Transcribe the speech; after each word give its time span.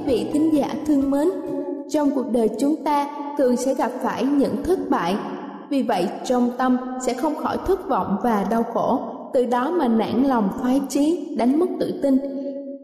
quý 0.00 0.06
vị 0.06 0.26
thính 0.32 0.54
giả 0.54 0.68
thương 0.86 1.10
mến. 1.10 1.28
Trong 1.90 2.10
cuộc 2.10 2.32
đời 2.32 2.48
chúng 2.60 2.84
ta 2.84 3.06
thường 3.38 3.56
sẽ 3.56 3.74
gặp 3.74 3.90
phải 4.02 4.24
những 4.24 4.62
thất 4.64 4.78
bại, 4.90 5.16
vì 5.70 5.82
vậy 5.82 6.08
trong 6.24 6.50
tâm 6.58 6.76
sẽ 7.06 7.14
không 7.14 7.36
khỏi 7.36 7.56
thất 7.66 7.88
vọng 7.88 8.16
và 8.22 8.46
đau 8.50 8.62
khổ, 8.62 9.00
từ 9.34 9.46
đó 9.46 9.70
mà 9.70 9.88
nản 9.88 10.24
lòng 10.24 10.48
phái 10.62 10.80
chí, 10.88 11.34
đánh 11.38 11.58
mất 11.58 11.66
tự 11.80 12.00
tin. 12.02 12.18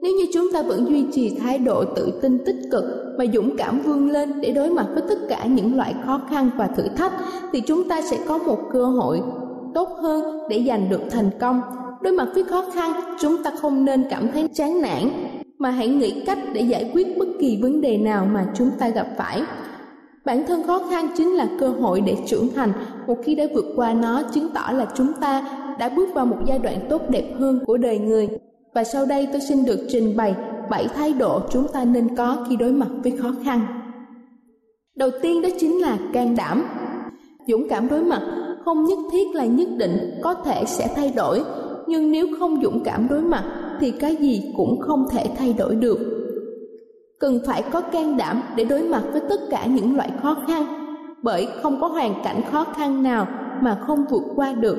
Nếu 0.03 0.13
như 0.13 0.27
chúng 0.35 0.53
ta 0.53 0.63
vẫn 0.63 0.87
duy 0.89 1.05
trì 1.13 1.37
thái 1.41 1.59
độ 1.59 1.85
tự 1.85 2.19
tin 2.23 2.45
tích 2.45 2.57
cực 2.71 2.85
và 3.19 3.25
dũng 3.35 3.57
cảm 3.57 3.81
vươn 3.81 4.11
lên 4.11 4.41
để 4.41 4.51
đối 4.51 4.71
mặt 4.71 4.87
với 4.95 5.03
tất 5.09 5.19
cả 5.29 5.45
những 5.45 5.77
loại 5.77 5.95
khó 6.07 6.21
khăn 6.31 6.51
và 6.57 6.67
thử 6.67 6.83
thách 6.97 7.13
thì 7.53 7.61
chúng 7.61 7.89
ta 7.89 8.03
sẽ 8.03 8.19
có 8.29 8.39
một 8.39 8.59
cơ 8.73 8.85
hội 8.85 9.23
tốt 9.75 9.89
hơn 10.03 10.39
để 10.49 10.65
giành 10.69 10.91
được 10.91 11.01
thành 11.11 11.31
công. 11.41 11.61
Đối 12.01 12.13
mặt 12.13 12.29
với 12.35 12.45
khó 12.45 12.65
khăn, 12.75 12.93
chúng 13.21 13.43
ta 13.43 13.51
không 13.61 13.85
nên 13.85 14.05
cảm 14.11 14.29
thấy 14.33 14.49
chán 14.55 14.83
nản 14.83 15.11
mà 15.59 15.71
hãy 15.71 15.89
nghĩ 15.89 16.23
cách 16.27 16.39
để 16.53 16.61
giải 16.61 16.91
quyết 16.93 17.19
bất 17.19 17.29
kỳ 17.41 17.59
vấn 17.63 17.81
đề 17.81 17.99
nào 17.99 18.27
mà 18.33 18.47
chúng 18.55 18.71
ta 18.79 18.89
gặp 18.89 19.07
phải. 19.17 19.43
Bản 20.25 20.47
thân 20.47 20.63
khó 20.67 20.81
khăn 20.91 21.09
chính 21.17 21.33
là 21.33 21.49
cơ 21.61 21.69
hội 21.69 22.01
để 22.01 22.17
trưởng 22.27 22.49
thành. 22.55 22.73
Một 23.07 23.19
khi 23.25 23.35
đã 23.35 23.45
vượt 23.55 23.65
qua 23.77 23.93
nó, 23.95 24.23
chứng 24.33 24.49
tỏ 24.55 24.73
là 24.73 24.87
chúng 24.95 25.13
ta 25.21 25.43
đã 25.79 25.89
bước 25.89 26.15
vào 26.15 26.27
một 26.27 26.37
giai 26.47 26.59
đoạn 26.59 26.79
tốt 26.89 27.03
đẹp 27.11 27.35
hơn 27.39 27.61
của 27.67 27.77
đời 27.77 27.99
người. 27.99 28.29
Và 28.75 28.85
sau 28.85 29.07
đây 29.07 29.29
tôi 29.33 29.41
xin 29.41 29.65
được 29.65 29.87
trình 29.89 30.17
bày 30.17 30.35
bảy 30.71 30.89
thái 30.89 31.13
độ 31.13 31.41
chúng 31.51 31.69
ta 31.69 31.85
nên 31.85 32.17
có 32.17 32.47
khi 32.49 32.57
đối 32.57 32.73
mặt 32.73 32.89
với 33.03 33.13
khó 33.13 33.33
khăn. 33.45 33.61
Đầu 34.97 35.11
tiên 35.23 35.43
đó 35.43 35.49
chính 35.59 35.81
là 35.81 35.99
can 36.13 36.37
đảm. 36.37 36.65
Dũng 37.47 37.69
cảm 37.69 37.89
đối 37.89 38.05
mặt, 38.05 38.23
không 38.65 38.85
nhất 38.85 38.99
thiết 39.13 39.25
là 39.35 39.45
nhất 39.45 39.69
định, 39.77 40.21
có 40.23 40.35
thể 40.35 40.65
sẽ 40.67 40.93
thay 40.97 41.13
đổi 41.17 41.45
nhưng 41.87 42.13
nếu 42.13 42.27
không 42.39 42.63
dũng 42.63 42.81
cảm 42.85 43.09
đối 43.09 43.23
mặt, 43.23 43.45
thì 43.81 43.91
cái 43.91 44.17
gì 44.17 44.53
cũng 44.57 44.81
không 44.81 45.07
thể 45.11 45.25
thay 45.37 45.53
đổi 45.53 45.75
được. 45.75 45.99
Cần 47.21 47.41
phải 47.47 47.63
có 47.73 47.81
can 47.81 48.17
đảm 48.17 48.43
để 48.57 48.65
đối 48.65 48.83
mặt 48.83 49.03
với 49.13 49.21
tất 49.29 49.41
cả 49.51 49.67
những 49.67 49.97
loại 49.97 50.11
khó 50.23 50.37
khăn, 50.47 50.65
bởi 51.23 51.47
không 51.63 51.81
có 51.81 51.87
hoàn 51.87 52.15
cảnh 52.25 52.43
khó 52.53 52.65
khăn 52.65 53.03
nào 53.03 53.27
mà 53.63 53.79
không 53.87 54.05
vượt 54.11 54.23
qua 54.37 54.53
được. 54.53 54.77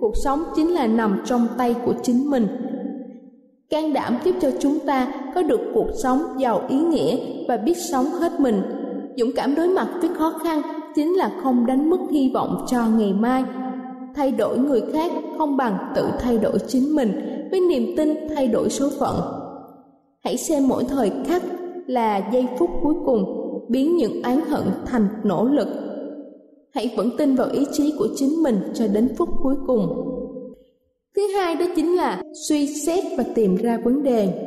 Cuộc 0.00 0.12
sống 0.24 0.42
chính 0.56 0.74
là 0.74 0.86
nằm 0.86 1.22
trong 1.24 1.46
tay 1.58 1.74
của 1.84 1.94
chính 2.02 2.30
mình. 2.30 2.46
Can 3.70 3.92
đảm 3.92 4.16
giúp 4.24 4.34
cho 4.40 4.50
chúng 4.60 4.78
ta 4.86 5.12
có 5.34 5.42
được 5.42 5.60
cuộc 5.74 5.88
sống 6.02 6.22
giàu 6.38 6.62
ý 6.68 6.76
nghĩa 6.76 7.16
và 7.48 7.56
biết 7.56 7.76
sống 7.90 8.04
hết 8.04 8.40
mình. 8.40 8.62
Dũng 9.16 9.30
cảm 9.36 9.54
đối 9.54 9.68
mặt 9.68 9.88
với 10.00 10.10
khó 10.14 10.32
khăn 10.42 10.62
chính 10.94 11.14
là 11.14 11.30
không 11.42 11.66
đánh 11.66 11.90
mất 11.90 12.00
hy 12.10 12.30
vọng 12.34 12.64
cho 12.66 12.86
ngày 12.86 13.12
mai 13.12 13.44
thay 14.14 14.32
đổi 14.32 14.58
người 14.58 14.82
khác 14.92 15.12
không 15.38 15.56
bằng 15.56 15.92
tự 15.94 16.04
thay 16.18 16.38
đổi 16.38 16.58
chính 16.66 16.94
mình 16.96 17.12
với 17.50 17.60
niềm 17.60 17.94
tin 17.96 18.14
thay 18.34 18.48
đổi 18.48 18.70
số 18.70 18.88
phận. 18.98 19.16
Hãy 20.24 20.36
xem 20.36 20.68
mỗi 20.68 20.84
thời 20.84 21.12
khắc 21.26 21.42
là 21.86 22.30
giây 22.32 22.46
phút 22.58 22.70
cuối 22.82 22.94
cùng 23.06 23.24
biến 23.68 23.96
những 23.96 24.22
oán 24.22 24.40
hận 24.40 24.62
thành 24.86 25.08
nỗ 25.24 25.44
lực. 25.44 25.68
Hãy 26.74 26.94
vẫn 26.96 27.10
tin 27.18 27.34
vào 27.34 27.48
ý 27.52 27.66
chí 27.72 27.94
của 27.98 28.08
chính 28.16 28.42
mình 28.42 28.60
cho 28.74 28.86
đến 28.86 29.14
phút 29.18 29.28
cuối 29.42 29.54
cùng. 29.66 29.86
Thứ 31.16 31.22
hai 31.34 31.54
đó 31.54 31.66
chính 31.76 31.96
là 31.96 32.22
suy 32.48 32.66
xét 32.66 33.04
và 33.18 33.24
tìm 33.34 33.56
ra 33.56 33.78
vấn 33.84 34.02
đề. 34.02 34.46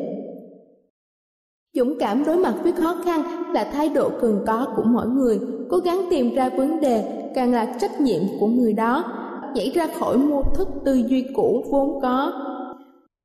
Dũng 1.73 1.99
cảm 1.99 2.23
đối 2.25 2.37
mặt 2.37 2.55
với 2.63 2.71
khó 2.71 2.95
khăn 3.05 3.21
là 3.53 3.63
thái 3.63 3.89
độ 3.89 4.09
cần 4.21 4.43
có 4.47 4.67
của 4.75 4.83
mỗi 4.85 5.07
người, 5.07 5.39
cố 5.69 5.77
gắng 5.77 6.05
tìm 6.09 6.35
ra 6.35 6.49
vấn 6.49 6.79
đề 6.81 7.29
càng 7.35 7.53
là 7.53 7.77
trách 7.81 8.01
nhiệm 8.01 8.21
của 8.39 8.47
người 8.47 8.73
đó 8.73 9.22
nhảy 9.55 9.71
ra 9.75 9.87
khỏi 9.99 10.17
mô 10.17 10.43
thức 10.55 10.67
tư 10.85 10.93
duy 11.07 11.25
cũ 11.35 11.65
vốn 11.71 12.01
có. 12.01 12.31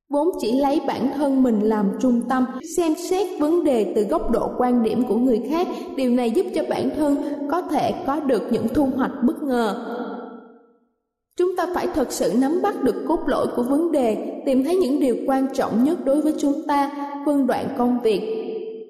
Vốn 0.09 0.27
chỉ 0.39 0.59
lấy 0.59 0.81
bản 0.87 1.11
thân 1.15 1.43
mình 1.43 1.59
làm 1.59 1.91
trung 1.99 2.21
tâm, 2.29 2.45
xem 2.77 2.93
xét 3.09 3.27
vấn 3.39 3.63
đề 3.63 3.93
từ 3.95 4.03
góc 4.03 4.31
độ 4.31 4.49
quan 4.57 4.83
điểm 4.83 5.03
của 5.07 5.15
người 5.15 5.41
khác. 5.49 5.67
Điều 5.95 6.11
này 6.11 6.31
giúp 6.31 6.45
cho 6.55 6.61
bản 6.69 6.89
thân 6.97 7.15
có 7.51 7.61
thể 7.61 7.93
có 8.07 8.19
được 8.19 8.41
những 8.51 8.67
thu 8.67 8.87
hoạch 8.95 9.11
bất 9.23 9.43
ngờ. 9.43 9.85
Chúng 11.37 11.55
ta 11.55 11.67
phải 11.75 11.87
thật 11.93 12.11
sự 12.11 12.33
nắm 12.41 12.59
bắt 12.63 12.83
được 12.83 12.95
cốt 13.07 13.19
lõi 13.27 13.45
của 13.55 13.63
vấn 13.63 13.91
đề, 13.91 14.41
tìm 14.45 14.63
thấy 14.63 14.75
những 14.75 14.99
điều 14.99 15.15
quan 15.27 15.47
trọng 15.53 15.83
nhất 15.83 15.97
đối 16.05 16.21
với 16.21 16.33
chúng 16.37 16.53
ta, 16.67 16.91
phân 17.25 17.47
đoạn 17.47 17.65
công 17.77 17.99
việc. 18.03 18.21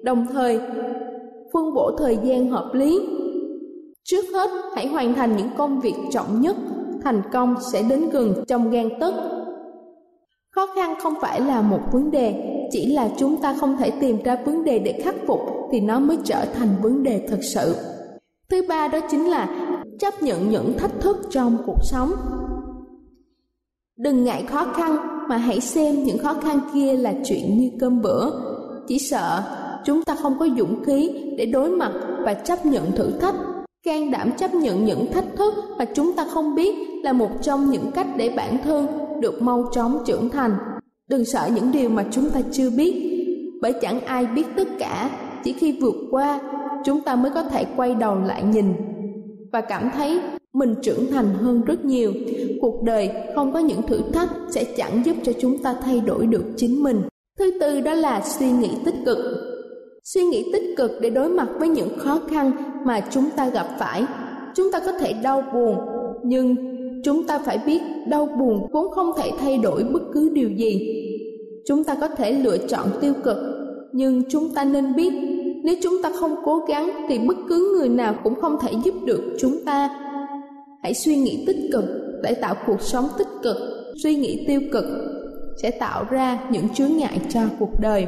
Đồng 0.04 0.26
thời, 0.32 0.60
phân 1.52 1.74
bổ 1.74 1.90
thời 1.98 2.18
gian 2.24 2.50
hợp 2.50 2.70
lý. 2.74 3.00
Trước 4.04 4.24
hết, 4.34 4.50
hãy 4.74 4.86
hoàn 4.86 5.14
thành 5.14 5.36
những 5.36 5.48
công 5.56 5.80
việc 5.80 5.94
trọng 6.10 6.40
nhất 6.40 6.56
thành 7.02 7.22
công 7.32 7.54
sẽ 7.72 7.82
đến 7.82 8.10
gần 8.10 8.44
trong 8.48 8.70
gan 8.70 8.88
tức 9.00 9.14
khó 10.50 10.66
khăn 10.74 10.94
không 11.02 11.14
phải 11.20 11.40
là 11.40 11.62
một 11.62 11.80
vấn 11.92 12.10
đề, 12.10 12.34
chỉ 12.70 12.86
là 12.86 13.08
chúng 13.16 13.42
ta 13.42 13.54
không 13.60 13.76
thể 13.76 13.90
tìm 13.90 14.22
ra 14.24 14.36
vấn 14.44 14.64
đề 14.64 14.78
để 14.78 15.00
khắc 15.04 15.14
phục 15.26 15.40
thì 15.72 15.80
nó 15.80 15.98
mới 15.98 16.18
trở 16.24 16.44
thành 16.54 16.68
vấn 16.82 17.02
đề 17.02 17.26
thực 17.28 17.44
sự. 17.44 17.76
Thứ 18.50 18.62
ba 18.68 18.88
đó 18.88 18.98
chính 19.10 19.30
là 19.30 19.48
chấp 19.98 20.22
nhận 20.22 20.50
những 20.50 20.78
thách 20.78 21.00
thức 21.00 21.16
trong 21.30 21.58
cuộc 21.66 21.78
sống. 21.82 22.12
Đừng 23.96 24.24
ngại 24.24 24.44
khó 24.48 24.64
khăn, 24.64 24.96
mà 25.28 25.36
hãy 25.36 25.60
xem 25.60 26.04
những 26.04 26.18
khó 26.18 26.34
khăn 26.34 26.60
kia 26.74 26.92
là 26.92 27.14
chuyện 27.24 27.58
như 27.58 27.70
cơm 27.80 28.02
bữa. 28.02 28.30
Chỉ 28.88 28.98
sợ 28.98 29.42
chúng 29.84 30.02
ta 30.02 30.14
không 30.14 30.38
có 30.38 30.48
dũng 30.58 30.84
khí 30.84 31.10
để 31.38 31.46
đối 31.46 31.70
mặt 31.70 31.92
và 32.24 32.34
chấp 32.34 32.66
nhận 32.66 32.92
thử 32.92 33.10
thách 33.20 33.34
can 33.84 34.10
đảm 34.10 34.32
chấp 34.32 34.54
nhận 34.54 34.84
những 34.84 35.12
thách 35.12 35.24
thức 35.36 35.54
mà 35.78 35.84
chúng 35.94 36.12
ta 36.12 36.24
không 36.24 36.54
biết 36.54 36.74
là 37.02 37.12
một 37.12 37.30
trong 37.42 37.70
những 37.70 37.90
cách 37.94 38.06
để 38.16 38.32
bản 38.36 38.58
thân 38.64 38.86
được 39.20 39.42
mau 39.42 39.68
chóng 39.72 40.02
trưởng 40.06 40.30
thành. 40.30 40.56
Đừng 41.08 41.24
sợ 41.24 41.48
những 41.54 41.72
điều 41.72 41.88
mà 41.88 42.04
chúng 42.10 42.30
ta 42.30 42.40
chưa 42.52 42.70
biết, 42.70 42.94
bởi 43.60 43.72
chẳng 43.72 44.00
ai 44.00 44.26
biết 44.26 44.46
tất 44.56 44.68
cả. 44.78 45.10
Chỉ 45.44 45.52
khi 45.52 45.78
vượt 45.80 45.94
qua, 46.10 46.40
chúng 46.84 47.00
ta 47.00 47.16
mới 47.16 47.30
có 47.34 47.42
thể 47.42 47.64
quay 47.76 47.94
đầu 47.94 48.18
lại 48.18 48.42
nhìn 48.42 48.72
và 49.52 49.60
cảm 49.60 49.90
thấy 49.94 50.20
mình 50.52 50.74
trưởng 50.82 51.06
thành 51.10 51.34
hơn 51.34 51.62
rất 51.64 51.84
nhiều. 51.84 52.12
Cuộc 52.60 52.82
đời 52.82 53.10
không 53.34 53.52
có 53.52 53.58
những 53.58 53.82
thử 53.82 54.00
thách 54.12 54.28
sẽ 54.50 54.64
chẳng 54.76 55.02
giúp 55.04 55.16
cho 55.22 55.32
chúng 55.40 55.58
ta 55.58 55.76
thay 55.82 56.00
đổi 56.00 56.26
được 56.26 56.44
chính 56.56 56.82
mình. 56.82 57.02
Thứ 57.38 57.58
tư 57.60 57.80
đó 57.80 57.94
là 57.94 58.22
suy 58.24 58.50
nghĩ 58.50 58.70
tích 58.84 58.94
cực 59.06 59.18
suy 60.14 60.22
nghĩ 60.22 60.50
tích 60.52 60.74
cực 60.76 60.90
để 61.00 61.10
đối 61.10 61.28
mặt 61.28 61.48
với 61.58 61.68
những 61.68 61.98
khó 61.98 62.20
khăn 62.30 62.52
mà 62.84 63.00
chúng 63.10 63.30
ta 63.36 63.48
gặp 63.48 63.66
phải. 63.78 64.04
Chúng 64.54 64.72
ta 64.72 64.80
có 64.80 64.92
thể 64.92 65.12
đau 65.12 65.42
buồn, 65.52 65.76
nhưng 66.24 66.56
chúng 67.04 67.26
ta 67.26 67.38
phải 67.38 67.58
biết 67.66 67.80
đau 68.06 68.26
buồn 68.26 68.66
vốn 68.72 68.90
không 68.90 69.10
thể 69.18 69.30
thay 69.38 69.58
đổi 69.58 69.84
bất 69.84 70.02
cứ 70.12 70.30
điều 70.32 70.50
gì. 70.50 70.96
Chúng 71.66 71.84
ta 71.84 71.94
có 72.00 72.08
thể 72.08 72.32
lựa 72.32 72.58
chọn 72.58 72.86
tiêu 73.00 73.12
cực, 73.24 73.36
nhưng 73.92 74.22
chúng 74.30 74.54
ta 74.54 74.64
nên 74.64 74.94
biết 74.96 75.12
nếu 75.64 75.74
chúng 75.82 76.02
ta 76.02 76.10
không 76.20 76.34
cố 76.44 76.60
gắng 76.68 76.90
thì 77.08 77.18
bất 77.18 77.36
cứ 77.48 77.76
người 77.78 77.88
nào 77.88 78.14
cũng 78.24 78.40
không 78.40 78.56
thể 78.62 78.72
giúp 78.84 78.94
được 79.04 79.36
chúng 79.40 79.64
ta. 79.64 79.90
Hãy 80.82 80.94
suy 80.94 81.16
nghĩ 81.16 81.44
tích 81.46 81.68
cực 81.72 81.84
để 82.22 82.34
tạo 82.34 82.54
cuộc 82.66 82.82
sống 82.82 83.08
tích 83.18 83.28
cực. 83.42 83.56
Suy 84.02 84.16
nghĩ 84.16 84.44
tiêu 84.48 84.60
cực 84.72 84.84
sẽ 85.62 85.70
tạo 85.70 86.04
ra 86.10 86.38
những 86.50 86.68
chướng 86.68 86.96
ngại 86.96 87.20
cho 87.28 87.40
cuộc 87.58 87.80
đời 87.80 88.06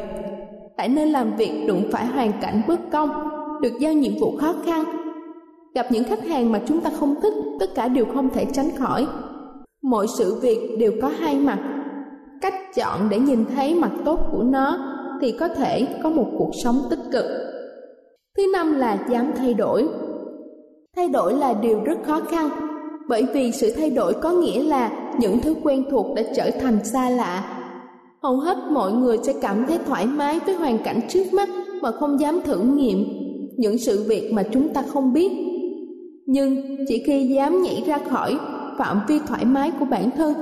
tại 0.83 0.89
nơi 0.89 1.07
làm 1.07 1.37
việc 1.37 1.65
đụng 1.69 1.89
phải 1.93 2.07
hoàn 2.07 2.33
cảnh 2.41 2.63
bất 2.69 2.81
công, 2.93 3.11
được 3.61 3.73
giao 3.79 3.93
nhiệm 3.93 4.13
vụ 4.21 4.37
khó 4.37 4.55
khăn. 4.65 4.85
Gặp 5.75 5.87
những 5.91 6.05
khách 6.05 6.29
hàng 6.29 6.53
mà 6.53 6.61
chúng 6.67 6.81
ta 6.81 6.91
không 7.01 7.15
thích, 7.23 7.35
tất 7.61 7.75
cả 7.75 7.89
đều 7.89 8.05
không 8.15 8.31
thể 8.31 8.47
tránh 8.53 8.71
khỏi. 8.77 9.07
Mọi 9.83 10.07
sự 10.19 10.41
việc 10.41 10.77
đều 10.79 10.93
có 11.03 11.09
hai 11.19 11.37
mặt. 11.37 11.59
Cách 12.41 12.55
chọn 12.75 13.09
để 13.11 13.19
nhìn 13.19 13.45
thấy 13.57 13.75
mặt 13.75 13.91
tốt 14.05 14.19
của 14.33 14.43
nó 14.43 14.79
thì 15.21 15.33
có 15.33 15.49
thể 15.49 15.87
có 16.03 16.11
một 16.11 16.27
cuộc 16.39 16.51
sống 16.65 16.77
tích 16.91 17.03
cực. 17.13 17.25
Thứ 18.37 18.43
năm 18.53 18.75
là 18.75 18.99
dám 19.09 19.33
thay 19.37 19.55
đổi. 19.55 19.89
Thay 20.97 21.09
đổi 21.09 21.35
là 21.35 21.55
điều 21.63 21.85
rất 21.85 21.99
khó 22.07 22.21
khăn, 22.21 22.49
bởi 23.09 23.27
vì 23.35 23.53
sự 23.53 23.73
thay 23.77 23.91
đổi 23.91 24.13
có 24.13 24.31
nghĩa 24.31 24.63
là 24.63 24.91
những 25.19 25.41
thứ 25.41 25.55
quen 25.63 25.85
thuộc 25.91 26.07
đã 26.17 26.23
trở 26.37 26.51
thành 26.61 26.85
xa 26.85 27.11
lạ 27.11 27.62
hầu 28.23 28.37
hết 28.37 28.59
mọi 28.71 28.93
người 28.93 29.19
sẽ 29.23 29.33
cảm 29.41 29.65
thấy 29.69 29.79
thoải 29.87 30.07
mái 30.07 30.41
với 30.47 30.55
hoàn 30.55 30.79
cảnh 30.79 31.01
trước 31.09 31.33
mắt 31.33 31.49
mà 31.83 31.91
không 31.91 32.21
dám 32.21 32.41
thử 32.45 32.59
nghiệm 32.59 33.05
những 33.57 33.79
sự 33.79 34.05
việc 34.09 34.33
mà 34.33 34.43
chúng 34.53 34.69
ta 34.69 34.83
không 34.83 35.13
biết. 35.13 35.33
Nhưng 36.27 36.77
chỉ 36.89 37.03
khi 37.07 37.29
dám 37.29 37.63
nhảy 37.63 37.83
ra 37.87 37.99
khỏi 37.99 38.39
phạm 38.79 39.01
vi 39.09 39.19
thoải 39.27 39.45
mái 39.45 39.71
của 39.71 39.85
bản 39.85 40.11
thân, 40.17 40.35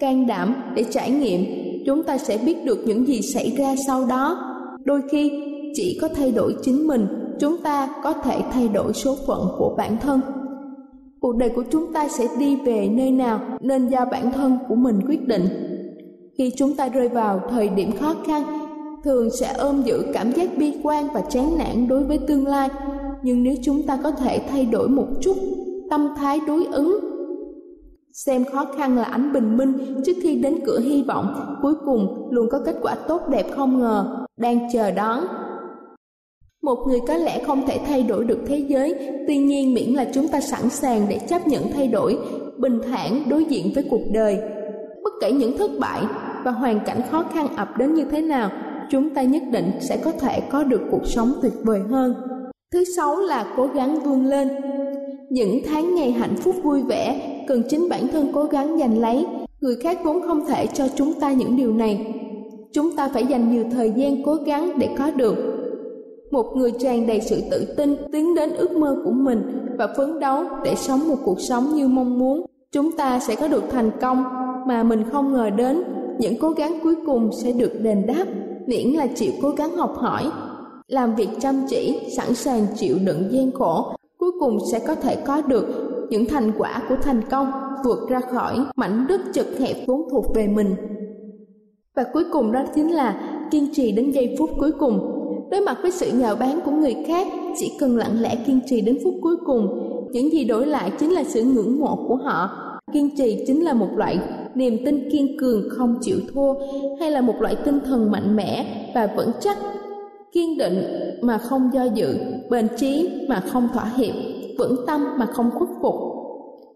can 0.00 0.26
đảm 0.26 0.54
để 0.74 0.84
trải 0.90 1.10
nghiệm, 1.10 1.44
chúng 1.86 2.02
ta 2.02 2.18
sẽ 2.18 2.38
biết 2.46 2.64
được 2.64 2.78
những 2.86 3.06
gì 3.06 3.22
xảy 3.22 3.54
ra 3.58 3.74
sau 3.86 4.04
đó. 4.06 4.38
Đôi 4.84 5.00
khi 5.10 5.30
chỉ 5.74 5.98
có 6.00 6.08
thay 6.08 6.32
đổi 6.32 6.54
chính 6.62 6.86
mình, 6.86 7.06
chúng 7.40 7.56
ta 7.58 7.88
có 8.02 8.12
thể 8.12 8.40
thay 8.52 8.68
đổi 8.68 8.92
số 8.92 9.16
phận 9.26 9.40
của 9.58 9.74
bản 9.78 9.96
thân. 10.00 10.20
Cuộc 11.20 11.36
đời 11.36 11.48
của 11.48 11.64
chúng 11.70 11.92
ta 11.92 12.08
sẽ 12.08 12.28
đi 12.38 12.56
về 12.56 12.88
nơi 12.88 13.10
nào 13.10 13.40
nên 13.60 13.88
do 13.88 14.04
bản 14.10 14.32
thân 14.32 14.58
của 14.68 14.74
mình 14.74 15.00
quyết 15.08 15.28
định 15.28 15.71
khi 16.38 16.52
chúng 16.56 16.76
ta 16.76 16.88
rơi 16.88 17.08
vào 17.08 17.40
thời 17.50 17.68
điểm 17.68 17.92
khó 18.00 18.14
khăn, 18.26 18.42
thường 19.04 19.30
sẽ 19.40 19.52
ôm 19.58 19.82
giữ 19.82 20.04
cảm 20.12 20.32
giác 20.32 20.50
bi 20.56 20.74
quan 20.82 21.08
và 21.14 21.20
chán 21.20 21.58
nản 21.58 21.88
đối 21.88 22.04
với 22.04 22.18
tương 22.18 22.46
lai. 22.46 22.68
Nhưng 23.22 23.42
nếu 23.42 23.54
chúng 23.62 23.82
ta 23.82 23.98
có 24.02 24.10
thể 24.10 24.38
thay 24.48 24.66
đổi 24.66 24.88
một 24.88 25.06
chút 25.20 25.36
tâm 25.90 26.08
thái 26.16 26.40
đối 26.46 26.64
ứng, 26.64 26.98
xem 28.12 28.44
khó 28.44 28.66
khăn 28.76 28.96
là 28.96 29.04
ánh 29.04 29.32
bình 29.32 29.56
minh 29.56 30.02
trước 30.06 30.12
khi 30.22 30.34
đến 30.34 30.58
cửa 30.66 30.80
hy 30.80 31.02
vọng, 31.02 31.56
cuối 31.62 31.74
cùng 31.84 32.28
luôn 32.30 32.48
có 32.50 32.60
kết 32.66 32.76
quả 32.82 32.94
tốt 33.08 33.20
đẹp 33.28 33.46
không 33.50 33.78
ngờ, 33.78 34.26
đang 34.36 34.58
chờ 34.72 34.90
đón. 34.90 35.24
Một 36.62 36.78
người 36.88 37.00
có 37.08 37.16
lẽ 37.16 37.44
không 37.44 37.66
thể 37.66 37.80
thay 37.86 38.02
đổi 38.02 38.24
được 38.24 38.38
thế 38.46 38.58
giới, 38.58 38.94
tuy 39.26 39.38
nhiên 39.38 39.74
miễn 39.74 39.90
là 39.90 40.06
chúng 40.14 40.28
ta 40.28 40.40
sẵn 40.40 40.70
sàng 40.70 41.06
để 41.08 41.18
chấp 41.18 41.46
nhận 41.46 41.62
thay 41.72 41.88
đổi, 41.88 42.18
bình 42.58 42.80
thản 42.90 43.22
đối 43.28 43.44
diện 43.44 43.72
với 43.74 43.84
cuộc 43.90 44.02
đời 44.12 44.38
kể 45.22 45.32
những 45.32 45.58
thất 45.58 45.70
bại 45.80 46.02
và 46.44 46.50
hoàn 46.50 46.80
cảnh 46.86 47.00
khó 47.10 47.24
khăn 47.34 47.56
ập 47.56 47.78
đến 47.78 47.94
như 47.94 48.04
thế 48.04 48.22
nào, 48.22 48.50
chúng 48.90 49.14
ta 49.14 49.22
nhất 49.22 49.42
định 49.52 49.70
sẽ 49.80 49.96
có 49.96 50.12
thể 50.12 50.40
có 50.40 50.64
được 50.64 50.80
cuộc 50.90 51.06
sống 51.06 51.32
tuyệt 51.42 51.52
vời 51.62 51.80
hơn. 51.90 52.14
Thứ 52.72 52.84
sáu 52.96 53.20
là 53.20 53.46
cố 53.56 53.66
gắng 53.66 54.00
vươn 54.00 54.26
lên. 54.26 54.48
Những 55.30 55.60
tháng 55.66 55.94
ngày 55.94 56.12
hạnh 56.12 56.36
phúc 56.36 56.54
vui 56.62 56.82
vẻ 56.82 57.20
cần 57.48 57.62
chính 57.68 57.88
bản 57.88 58.08
thân 58.08 58.30
cố 58.34 58.44
gắng 58.44 58.78
giành 58.78 58.98
lấy, 58.98 59.26
người 59.60 59.76
khác 59.76 59.98
vốn 60.04 60.22
không 60.26 60.44
thể 60.46 60.66
cho 60.66 60.88
chúng 60.94 61.14
ta 61.20 61.32
những 61.32 61.56
điều 61.56 61.72
này. 61.72 62.14
Chúng 62.72 62.96
ta 62.96 63.08
phải 63.08 63.26
dành 63.26 63.52
nhiều 63.52 63.64
thời 63.72 63.92
gian 63.96 64.22
cố 64.22 64.34
gắng 64.34 64.78
để 64.78 64.88
có 64.98 65.10
được. 65.10 65.36
Một 66.30 66.46
người 66.56 66.72
tràn 66.80 67.06
đầy 67.06 67.20
sự 67.20 67.42
tự 67.50 67.74
tin 67.76 67.96
tiến 68.12 68.34
đến 68.34 68.50
ước 68.50 68.72
mơ 68.72 68.96
của 69.04 69.12
mình 69.12 69.66
và 69.78 69.88
phấn 69.96 70.20
đấu 70.20 70.44
để 70.64 70.74
sống 70.74 71.08
một 71.08 71.16
cuộc 71.24 71.40
sống 71.40 71.74
như 71.74 71.88
mong 71.88 72.18
muốn, 72.18 72.46
chúng 72.72 72.96
ta 72.96 73.20
sẽ 73.20 73.34
có 73.34 73.48
được 73.48 73.64
thành 73.70 73.90
công 74.00 74.41
mà 74.66 74.82
mình 74.82 75.04
không 75.12 75.32
ngờ 75.32 75.50
đến, 75.50 75.82
những 76.18 76.34
cố 76.40 76.50
gắng 76.50 76.78
cuối 76.82 76.94
cùng 77.06 77.30
sẽ 77.32 77.52
được 77.52 77.72
đền 77.80 78.06
đáp, 78.06 78.24
miễn 78.66 78.88
là 78.88 79.06
chịu 79.06 79.32
cố 79.42 79.50
gắng 79.50 79.76
học 79.76 79.94
hỏi. 79.96 80.30
Làm 80.88 81.14
việc 81.14 81.28
chăm 81.40 81.54
chỉ, 81.68 81.98
sẵn 82.16 82.34
sàng 82.34 82.66
chịu 82.76 82.96
đựng 83.06 83.28
gian 83.30 83.50
khổ, 83.52 83.94
cuối 84.18 84.30
cùng 84.40 84.58
sẽ 84.72 84.78
có 84.86 84.94
thể 84.94 85.16
có 85.26 85.42
được 85.46 85.66
những 86.10 86.26
thành 86.26 86.52
quả 86.58 86.82
của 86.88 86.96
thành 87.02 87.20
công, 87.30 87.50
vượt 87.84 88.08
ra 88.08 88.20
khỏi 88.20 88.58
mảnh 88.76 89.06
đất 89.08 89.20
chật 89.34 89.46
hẹp 89.58 89.76
vốn 89.86 90.02
thuộc 90.10 90.24
về 90.34 90.46
mình. 90.46 90.74
Và 91.96 92.04
cuối 92.12 92.24
cùng 92.32 92.52
đó 92.52 92.64
chính 92.74 92.90
là 92.90 93.38
kiên 93.50 93.68
trì 93.72 93.92
đến 93.92 94.10
giây 94.10 94.36
phút 94.38 94.50
cuối 94.58 94.72
cùng. 94.72 95.18
Đối 95.50 95.60
mặt 95.60 95.78
với 95.82 95.90
sự 95.90 96.10
nhào 96.12 96.36
bán 96.36 96.60
của 96.64 96.70
người 96.70 96.96
khác, 97.06 97.26
chỉ 97.56 97.72
cần 97.80 97.96
lặng 97.96 98.20
lẽ 98.20 98.36
kiên 98.46 98.60
trì 98.66 98.80
đến 98.80 98.98
phút 99.04 99.14
cuối 99.22 99.36
cùng, 99.46 99.68
những 100.12 100.32
gì 100.32 100.44
đổi 100.44 100.66
lại 100.66 100.92
chính 100.98 101.12
là 101.12 101.24
sự 101.24 101.42
ngưỡng 101.42 101.80
mộ 101.80 102.04
của 102.08 102.16
họ. 102.16 102.50
Kiên 102.92 103.16
trì 103.16 103.44
chính 103.46 103.64
là 103.64 103.72
một 103.72 103.88
loại 103.96 104.18
niềm 104.54 104.78
tin 104.84 105.10
kiên 105.10 105.36
cường 105.38 105.68
không 105.70 105.94
chịu 106.00 106.16
thua 106.34 106.54
hay 107.00 107.10
là 107.10 107.20
một 107.20 107.34
loại 107.40 107.56
tinh 107.64 107.80
thần 107.84 108.10
mạnh 108.10 108.36
mẽ 108.36 108.66
và 108.94 109.08
vững 109.16 109.30
chắc, 109.40 109.58
kiên 110.32 110.58
định 110.58 110.82
mà 111.20 111.38
không 111.38 111.70
do 111.72 111.84
dự, 111.84 112.14
bền 112.50 112.68
chí 112.76 113.10
mà 113.28 113.40
không 113.40 113.68
thỏa 113.74 113.92
hiệp, 113.96 114.14
vững 114.58 114.76
tâm 114.86 115.04
mà 115.18 115.26
không 115.26 115.50
khuất 115.50 115.68
phục. 115.82 115.94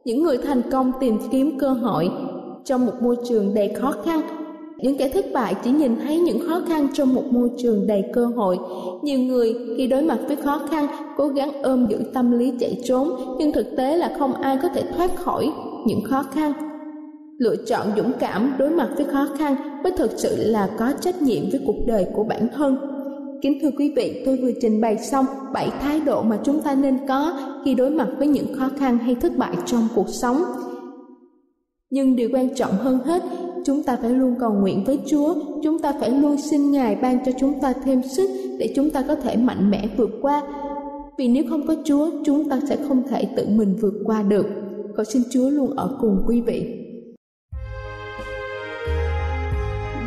Những 0.05 0.23
người 0.23 0.39
thành 0.39 0.63
công 0.71 0.93
tìm 1.01 1.19
kiếm 1.31 1.59
cơ 1.59 1.69
hội 1.69 2.11
trong 2.65 2.87
một 2.87 2.93
môi 3.01 3.17
trường 3.29 3.55
đầy 3.55 3.69
khó 3.69 3.95
khăn. 4.05 4.21
Những 4.79 4.99
kẻ 4.99 5.09
thất 5.09 5.25
bại 5.33 5.55
chỉ 5.65 5.71
nhìn 5.71 5.97
thấy 5.97 6.19
những 6.19 6.39
khó 6.49 6.61
khăn 6.69 6.89
trong 6.95 7.15
một 7.15 7.23
môi 7.31 7.51
trường 7.59 7.87
đầy 7.87 8.05
cơ 8.13 8.27
hội. 8.27 8.59
Nhiều 9.03 9.19
người 9.19 9.55
khi 9.77 9.87
đối 9.87 10.03
mặt 10.03 10.19
với 10.27 10.37
khó 10.37 10.61
khăn, 10.71 10.87
cố 11.17 11.29
gắng 11.29 11.63
ôm 11.63 11.87
giữ 11.87 11.99
tâm 12.15 12.39
lý 12.39 12.53
chạy 12.61 12.81
trốn, 12.85 13.11
nhưng 13.39 13.53
thực 13.53 13.77
tế 13.77 13.97
là 13.97 14.17
không 14.19 14.33
ai 14.33 14.59
có 14.63 14.69
thể 14.69 14.83
thoát 14.97 15.17
khỏi 15.17 15.53
những 15.87 16.01
khó 16.05 16.23
khăn 16.23 16.53
lựa 17.39 17.57
chọn 17.57 17.87
dũng 17.97 18.13
cảm 18.19 18.53
đối 18.59 18.71
mặt 18.71 18.89
với 18.97 19.05
khó 19.05 19.29
khăn 19.39 19.57
mới 19.83 19.93
thực 19.97 20.11
sự 20.17 20.37
là 20.37 20.71
có 20.79 20.93
trách 21.01 21.23
nhiệm 21.23 21.43
với 21.51 21.61
cuộc 21.67 21.87
đời 21.87 22.07
của 22.15 22.25
bản 22.25 22.49
thân. 22.57 22.77
Kính 23.43 23.59
thưa 23.63 23.71
quý 23.79 23.93
vị, 23.97 24.23
tôi 24.27 24.37
vừa 24.37 24.51
trình 24.61 24.81
bày 24.81 24.99
xong 24.99 25.27
bảy 25.53 25.71
thái 25.81 26.01
độ 26.01 26.23
mà 26.23 26.39
chúng 26.45 26.61
ta 26.63 26.75
nên 26.75 26.99
có 27.09 27.39
khi 27.65 27.75
đối 27.75 27.91
mặt 27.91 28.09
với 28.19 28.29
những 28.29 28.55
khó 28.55 28.69
khăn 28.79 28.99
hay 28.99 29.15
thất 29.15 29.37
bại 29.37 29.57
trong 29.67 29.89
cuộc 29.95 30.09
sống. 30.09 30.43
Nhưng 31.91 32.17
điều 32.17 32.29
quan 32.33 32.55
trọng 32.55 32.73
hơn 32.73 32.99
hết, 33.05 33.23
chúng 33.65 33.83
ta 33.83 33.97
phải 34.03 34.11
luôn 34.11 34.35
cầu 34.41 34.53
nguyện 34.53 34.85
với 34.85 34.99
chúa, 35.07 35.35
chúng 35.63 35.79
ta 35.79 35.93
phải 36.01 36.11
luôn 36.11 36.37
xin 36.37 36.71
ngài 36.71 36.97
ban 36.97 37.25
cho 37.25 37.33
chúng 37.39 37.61
ta 37.61 37.73
thêm 37.85 38.03
sức 38.03 38.31
để 38.59 38.73
chúng 38.77 38.91
ta 38.91 39.05
có 39.09 39.15
thể 39.15 39.37
mạnh 39.37 39.71
mẽ 39.71 39.89
vượt 39.97 40.11
qua. 40.23 40.43
Vì 41.19 41.29
nếu 41.29 41.45
không 41.49 41.67
có 41.67 41.75
chúa, 41.85 42.11
chúng 42.25 42.49
ta 42.49 42.61
sẽ 42.69 42.77
không 42.89 43.03
thể 43.09 43.29
tự 43.37 43.47
mình 43.49 43.77
vượt 43.81 43.95
qua 44.05 44.23
được. 44.23 44.47
Cầu 44.97 45.05
xin 45.05 45.23
chúa 45.31 45.51
luôn 45.51 45.71
ở 45.77 45.97
cùng 46.01 46.23
quý 46.27 46.41
vị. 46.41 46.86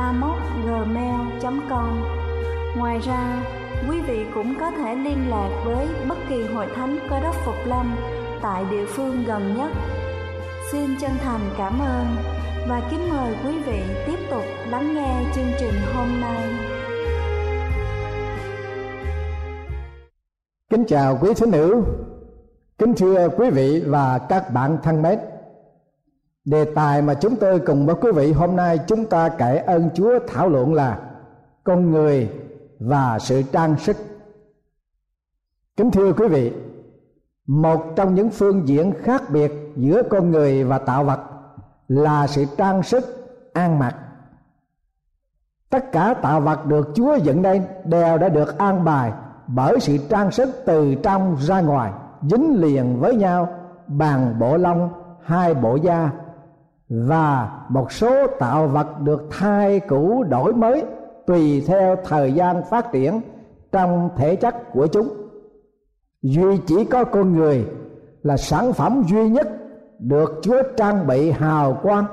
amocgmail.com 0.00 2.04
Ngoài 2.76 2.98
ra, 2.98 3.42
quý 3.88 4.00
vị 4.00 4.26
cũng 4.34 4.54
có 4.60 4.70
thể 4.70 4.94
liên 4.94 5.30
lạc 5.30 5.62
với 5.64 5.88
bất 6.08 6.18
kỳ 6.28 6.46
hội 6.46 6.66
thánh 6.76 6.98
cơ 7.10 7.20
đốc 7.20 7.34
Phục 7.44 7.54
Lâm 7.66 7.96
tại 8.42 8.64
địa 8.70 8.86
phương 8.86 9.24
gần 9.26 9.54
nhất. 9.56 9.70
Xin 10.72 10.96
chân 11.00 11.10
thành 11.22 11.40
cảm 11.58 11.80
ơn 11.80 12.06
và 12.68 12.82
kính 12.90 13.10
mời 13.10 13.34
quý 13.44 13.58
vị 13.66 13.80
tiếp 14.06 14.18
tục 14.30 14.44
lắng 14.68 14.94
nghe 14.94 15.24
chương 15.34 15.50
trình 15.58 15.74
hôm 15.94 16.20
nay. 16.20 16.48
Kính 20.70 20.84
chào 20.88 21.18
quý 21.22 21.34
thính 21.34 21.50
nữ, 21.50 21.82
kính 22.78 22.94
thưa 22.94 23.28
quý 23.36 23.50
vị 23.50 23.82
và 23.86 24.18
các 24.28 24.52
bạn 24.52 24.78
thân 24.82 25.02
mến. 25.02 25.18
Đề 26.44 26.64
tài 26.64 27.02
mà 27.02 27.14
chúng 27.14 27.36
tôi 27.36 27.60
cùng 27.60 27.86
với 27.86 27.94
quý 28.00 28.12
vị 28.14 28.32
hôm 28.32 28.56
nay 28.56 28.78
chúng 28.86 29.06
ta 29.06 29.28
kể 29.28 29.56
ơn 29.56 29.90
Chúa 29.94 30.18
thảo 30.28 30.48
luận 30.48 30.74
là 30.74 31.00
con 31.64 31.90
người 31.90 32.30
và 32.78 33.18
sự 33.18 33.42
trang 33.42 33.78
sức. 33.78 33.96
Kính 35.76 35.90
thưa 35.90 36.12
quý 36.12 36.28
vị, 36.28 36.52
một 37.46 37.92
trong 37.96 38.14
những 38.14 38.30
phương 38.30 38.68
diện 38.68 38.92
khác 39.02 39.22
biệt 39.30 39.52
giữa 39.76 40.02
con 40.10 40.30
người 40.30 40.64
và 40.64 40.78
tạo 40.78 41.04
vật 41.04 41.20
là 41.88 42.26
sự 42.26 42.44
trang 42.56 42.82
sức 42.82 43.04
an 43.52 43.78
mặc 43.78 43.96
tất 45.70 45.92
cả 45.92 46.14
tạo 46.22 46.40
vật 46.40 46.66
được 46.66 46.88
chúa 46.94 47.16
dựng 47.16 47.42
nên 47.42 47.62
đều 47.84 48.18
đã 48.18 48.28
được 48.28 48.58
an 48.58 48.84
bài 48.84 49.12
bởi 49.46 49.80
sự 49.80 49.96
trang 50.08 50.30
sức 50.30 50.62
từ 50.66 50.94
trong 50.94 51.36
ra 51.40 51.60
ngoài 51.60 51.92
dính 52.22 52.60
liền 52.60 53.00
với 53.00 53.14
nhau 53.14 53.48
bằng 53.86 54.38
bộ 54.38 54.56
lông 54.56 54.92
hai 55.22 55.54
bộ 55.54 55.76
da 55.76 56.10
và 56.90 57.50
một 57.68 57.92
số 57.92 58.26
tạo 58.26 58.66
vật 58.66 59.00
được 59.00 59.28
thay 59.30 59.80
cũ 59.80 60.24
đổi 60.28 60.52
mới 60.54 60.84
tùy 61.26 61.64
theo 61.66 61.96
thời 62.04 62.32
gian 62.32 62.62
phát 62.70 62.92
triển 62.92 63.20
trong 63.72 64.10
thể 64.16 64.36
chất 64.36 64.72
của 64.72 64.86
chúng. 64.86 65.08
Duy 66.22 66.58
chỉ 66.66 66.84
có 66.84 67.04
con 67.04 67.36
người 67.36 67.66
là 68.22 68.36
sản 68.36 68.72
phẩm 68.72 69.02
duy 69.08 69.28
nhất 69.28 69.48
được 69.98 70.40
chúa 70.42 70.62
trang 70.76 71.06
bị 71.06 71.30
hào 71.30 71.78
quang. 71.82 72.04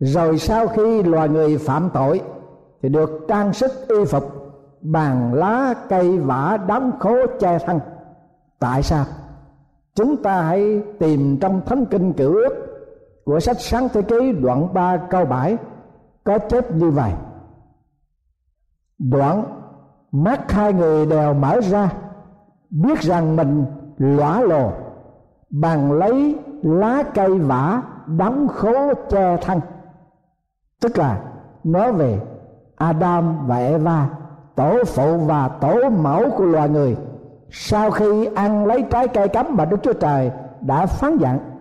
Rồi 0.00 0.38
sau 0.38 0.66
khi 0.66 1.02
loài 1.02 1.28
người 1.28 1.58
phạm 1.58 1.90
tội 1.94 2.20
thì 2.82 2.88
được 2.88 3.24
trang 3.28 3.52
sức 3.52 3.70
y 3.88 4.04
phục 4.04 4.24
bằng 4.80 5.34
lá, 5.34 5.74
cây 5.88 6.18
vả 6.18 6.58
đóng 6.68 6.92
khố 6.98 7.16
che 7.40 7.58
thân. 7.58 7.80
Tại 8.58 8.82
sao? 8.82 9.04
Chúng 9.94 10.16
ta 10.16 10.42
hãy 10.42 10.82
tìm 10.98 11.38
trong 11.40 11.60
thánh 11.66 11.86
kinh 11.86 12.12
cựu 12.12 12.34
ước 12.34 12.65
của 13.26 13.40
sách 13.40 13.56
sáng 13.60 13.88
thế 13.88 14.02
ký, 14.02 14.32
đoạn 14.32 14.74
3 14.74 14.96
câu 14.96 15.24
7 15.24 15.56
có 16.24 16.38
chép 16.38 16.72
như 16.72 16.90
vậy. 16.90 17.12
Đoạn, 18.98 19.44
mắt 20.12 20.52
hai 20.52 20.72
người 20.72 21.06
đều 21.06 21.34
mở 21.34 21.60
ra, 21.60 21.92
biết 22.70 23.00
rằng 23.00 23.36
mình 23.36 23.64
lõa 23.98 24.40
lồ, 24.40 24.72
bằng 25.50 25.92
lấy 25.92 26.38
lá 26.62 27.02
cây 27.14 27.38
vả 27.38 27.82
đóng 28.06 28.48
khố 28.48 28.94
che 29.10 29.36
thân. 29.36 29.60
Tức 30.80 30.98
là 30.98 31.20
nói 31.64 31.92
về 31.92 32.20
Adam 32.76 33.46
và 33.46 33.56
Eva, 33.56 34.08
tổ 34.54 34.84
phụ 34.86 35.18
và 35.18 35.48
tổ 35.48 35.88
mẫu 35.88 36.30
của 36.36 36.44
loài 36.44 36.68
người. 36.68 36.96
Sau 37.50 37.90
khi 37.90 38.26
ăn 38.34 38.66
lấy 38.66 38.84
trái 38.90 39.08
cây 39.08 39.28
cấm 39.28 39.46
mà 39.50 39.64
Đức 39.64 39.76
Chúa 39.82 39.92
Trời 39.92 40.30
đã 40.60 40.86
phán 40.86 41.16
dặn 41.18 41.55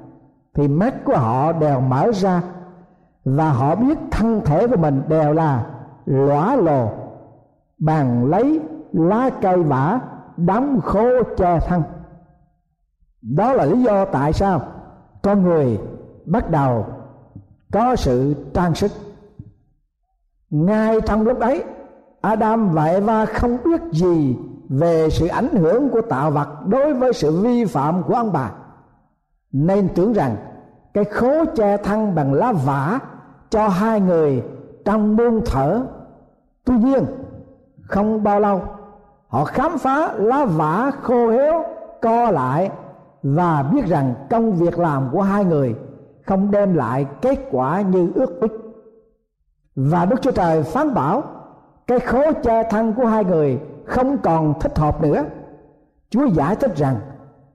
thì 0.56 0.68
mắt 0.68 0.94
của 1.06 1.18
họ 1.18 1.52
đều 1.52 1.80
mở 1.80 2.12
ra, 2.12 2.42
và 3.26 3.50
họ 3.50 3.76
biết 3.76 3.98
thân 4.12 4.42
thể 4.46 4.68
của 4.68 4.78
mình 4.78 5.02
đều 5.08 5.34
là 5.34 5.66
lõa 6.06 6.56
lồ, 6.56 6.90
bàn 7.78 8.26
lấy 8.26 8.60
lá 8.92 9.30
cây 9.42 9.64
vả, 9.64 10.00
đóng 10.38 10.82
khô 10.82 11.24
che 11.38 11.60
thân. 11.60 11.84
Đó 13.22 13.54
là 13.54 13.66
lý 13.66 13.84
do 13.84 14.06
tại 14.06 14.34
sao 14.34 14.62
con 15.24 15.44
người 15.44 15.80
bắt 16.26 16.50
đầu 16.50 16.86
có 17.74 17.96
sự 17.96 18.36
trang 18.54 18.76
sức. 18.76 18.92
Ngay 20.50 21.02
trong 21.02 21.22
lúc 21.22 21.40
ấy, 21.40 21.64
Adam 22.22 22.74
và 22.74 22.86
Eva 22.86 23.26
không 23.26 23.58
biết 23.64 23.82
gì 23.92 24.38
về 24.70 25.10
sự 25.10 25.28
ảnh 25.28 25.56
hưởng 25.56 25.90
của 25.90 26.02
tạo 26.02 26.32
vật 26.32 26.48
đối 26.68 26.94
với 26.94 27.14
sự 27.14 27.42
vi 27.42 27.66
phạm 27.66 28.04
của 28.04 28.14
ông 28.14 28.34
bà 28.34 28.52
nên 29.58 29.90
tưởng 29.96 30.14
rằng 30.14 30.36
cái 30.94 31.04
khố 31.04 31.46
che 31.56 31.78
thân 31.78 32.16
bằng 32.16 32.34
lá 32.34 32.52
vả 32.52 33.00
cho 33.50 33.68
hai 33.68 34.02
người 34.02 34.44
trong 34.86 35.16
muôn 35.16 35.42
thở. 35.46 35.82
Tuy 36.66 36.76
nhiên, 36.78 37.06
không 37.82 38.24
bao 38.24 38.40
lâu, 38.40 38.62
họ 39.28 39.46
khám 39.46 39.78
phá 39.78 40.14
lá 40.14 40.46
vả 40.46 40.92
khô 41.02 41.30
héo, 41.30 41.64
co 42.02 42.32
lại 42.32 42.72
và 43.24 43.64
biết 43.64 43.86
rằng 43.86 44.14
công 44.30 44.52
việc 44.54 44.80
làm 44.80 45.10
của 45.12 45.22
hai 45.22 45.46
người 45.46 45.76
không 46.26 46.52
đem 46.52 46.74
lại 46.74 47.06
kết 47.22 47.40
quả 47.52 47.82
như 47.82 48.12
ước 48.16 48.42
ích 48.42 48.52
và 49.76 50.06
đức 50.06 50.22
chúa 50.22 50.32
trời 50.32 50.64
phán 50.64 50.94
bảo, 50.94 51.24
cái 51.88 52.00
khố 52.00 52.34
che 52.44 52.64
thân 52.70 52.94
của 52.94 53.06
hai 53.06 53.26
người 53.26 53.60
không 53.86 54.18
còn 54.18 54.60
thích 54.60 54.78
hợp 54.78 55.02
nữa. 55.02 55.24
Chúa 56.10 56.26
giải 56.26 56.56
thích 56.56 56.76
rằng 56.76 56.96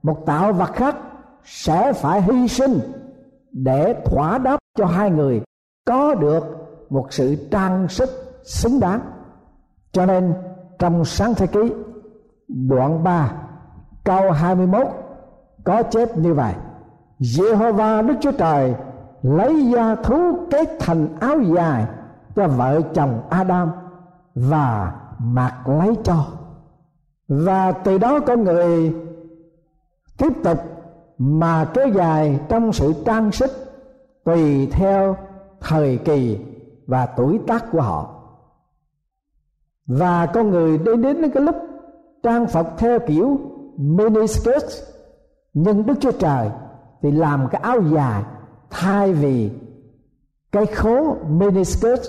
một 0.02 0.26
tạo 0.26 0.52
vật 0.52 0.72
khác 0.72 0.96
sẽ 1.44 1.92
phải 1.92 2.22
hy 2.22 2.48
sinh 2.48 2.80
để 3.52 4.02
thỏa 4.04 4.38
đáp 4.38 4.58
cho 4.78 4.86
hai 4.86 5.10
người 5.10 5.42
có 5.84 6.14
được 6.14 6.44
một 6.90 7.06
sự 7.10 7.48
trang 7.50 7.88
sức 7.88 8.10
xứng 8.44 8.80
đáng. 8.80 9.00
Cho 9.92 10.06
nên 10.06 10.34
trong 10.78 11.04
sáng 11.04 11.34
thế 11.34 11.46
ký, 11.46 11.72
đoạn 12.48 13.04
3 13.04 13.32
câu 14.04 14.30
21 14.30 14.86
có 15.64 15.82
chép 15.82 16.18
như 16.18 16.34
vậy. 16.34 16.54
Jehovah 17.20 18.06
Đức 18.06 18.14
Chúa 18.20 18.32
Trời 18.32 18.74
lấy 19.22 19.70
da 19.70 19.94
thú 19.94 20.46
kết 20.50 20.68
thành 20.80 21.08
áo 21.20 21.40
dài 21.56 21.86
cho 22.36 22.48
vợ 22.48 22.80
chồng 22.94 23.22
Adam 23.30 23.70
và 24.34 24.92
mặc 25.18 25.68
lấy 25.68 25.94
cho. 26.04 26.26
Và 27.28 27.72
từ 27.72 27.98
đó 27.98 28.20
con 28.20 28.44
người 28.44 28.94
tiếp 30.18 30.32
tục 30.44 30.58
mà 31.22 31.70
kéo 31.74 31.88
dài 31.88 32.40
trong 32.48 32.72
sự 32.72 32.92
trang 33.04 33.32
sức 33.32 33.50
tùy 34.24 34.66
theo 34.66 35.16
thời 35.60 35.98
kỳ 35.98 36.38
và 36.86 37.06
tuổi 37.06 37.40
tác 37.46 37.64
của 37.72 37.80
họ. 37.80 38.22
Và 39.86 40.26
con 40.26 40.50
người 40.50 40.78
đến 40.78 41.02
đến 41.02 41.30
cái 41.34 41.42
lúc 41.42 41.56
trang 42.22 42.46
phục 42.46 42.66
theo 42.78 42.98
kiểu 42.98 43.38
miniskirt 43.76 44.64
nhưng 45.54 45.86
đức 45.86 45.94
chúa 46.00 46.12
trời 46.12 46.50
thì 47.02 47.10
làm 47.10 47.48
cái 47.50 47.60
áo 47.60 47.82
dài 47.82 48.22
thay 48.70 49.12
vì 49.12 49.50
cái 50.52 50.66
khố 50.66 51.16
miniskirt 51.28 52.00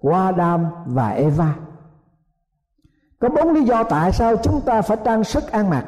của 0.00 0.12
Adam 0.12 0.66
và 0.86 1.08
Eva. 1.08 1.56
Có 3.20 3.28
bốn 3.28 3.52
lý 3.52 3.64
do 3.64 3.82
tại 3.82 4.12
sao 4.12 4.36
chúng 4.36 4.60
ta 4.60 4.82
phải 4.82 4.96
trang 5.04 5.24
sức 5.24 5.50
ăn 5.50 5.70
mặc. 5.70 5.86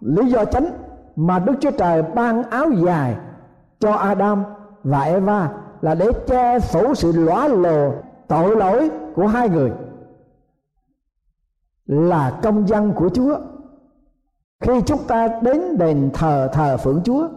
Lý 0.00 0.30
do 0.30 0.44
chính 0.44 0.85
mà 1.16 1.38
Đức 1.38 1.52
Chúa 1.60 1.70
Trời 1.70 2.02
ban 2.02 2.42
áo 2.42 2.70
dài 2.70 3.16
cho 3.80 3.92
Adam 3.92 4.44
và 4.84 5.00
Eva 5.00 5.50
là 5.80 5.94
để 5.94 6.12
che 6.26 6.58
phủ 6.58 6.94
sự 6.94 7.12
lõa 7.12 7.48
lồ 7.48 7.92
tội 8.28 8.56
lỗi 8.56 8.90
của 9.14 9.26
hai 9.26 9.48
người. 9.48 9.72
Là 11.86 12.38
công 12.42 12.68
dân 12.68 12.92
của 12.92 13.08
Chúa. 13.08 13.38
Khi 14.60 14.80
chúng 14.86 15.02
ta 15.08 15.28
đến 15.42 15.78
đền 15.78 16.10
thờ 16.14 16.48
thờ 16.52 16.76
phượng 16.76 17.00
Chúa, 17.04 17.28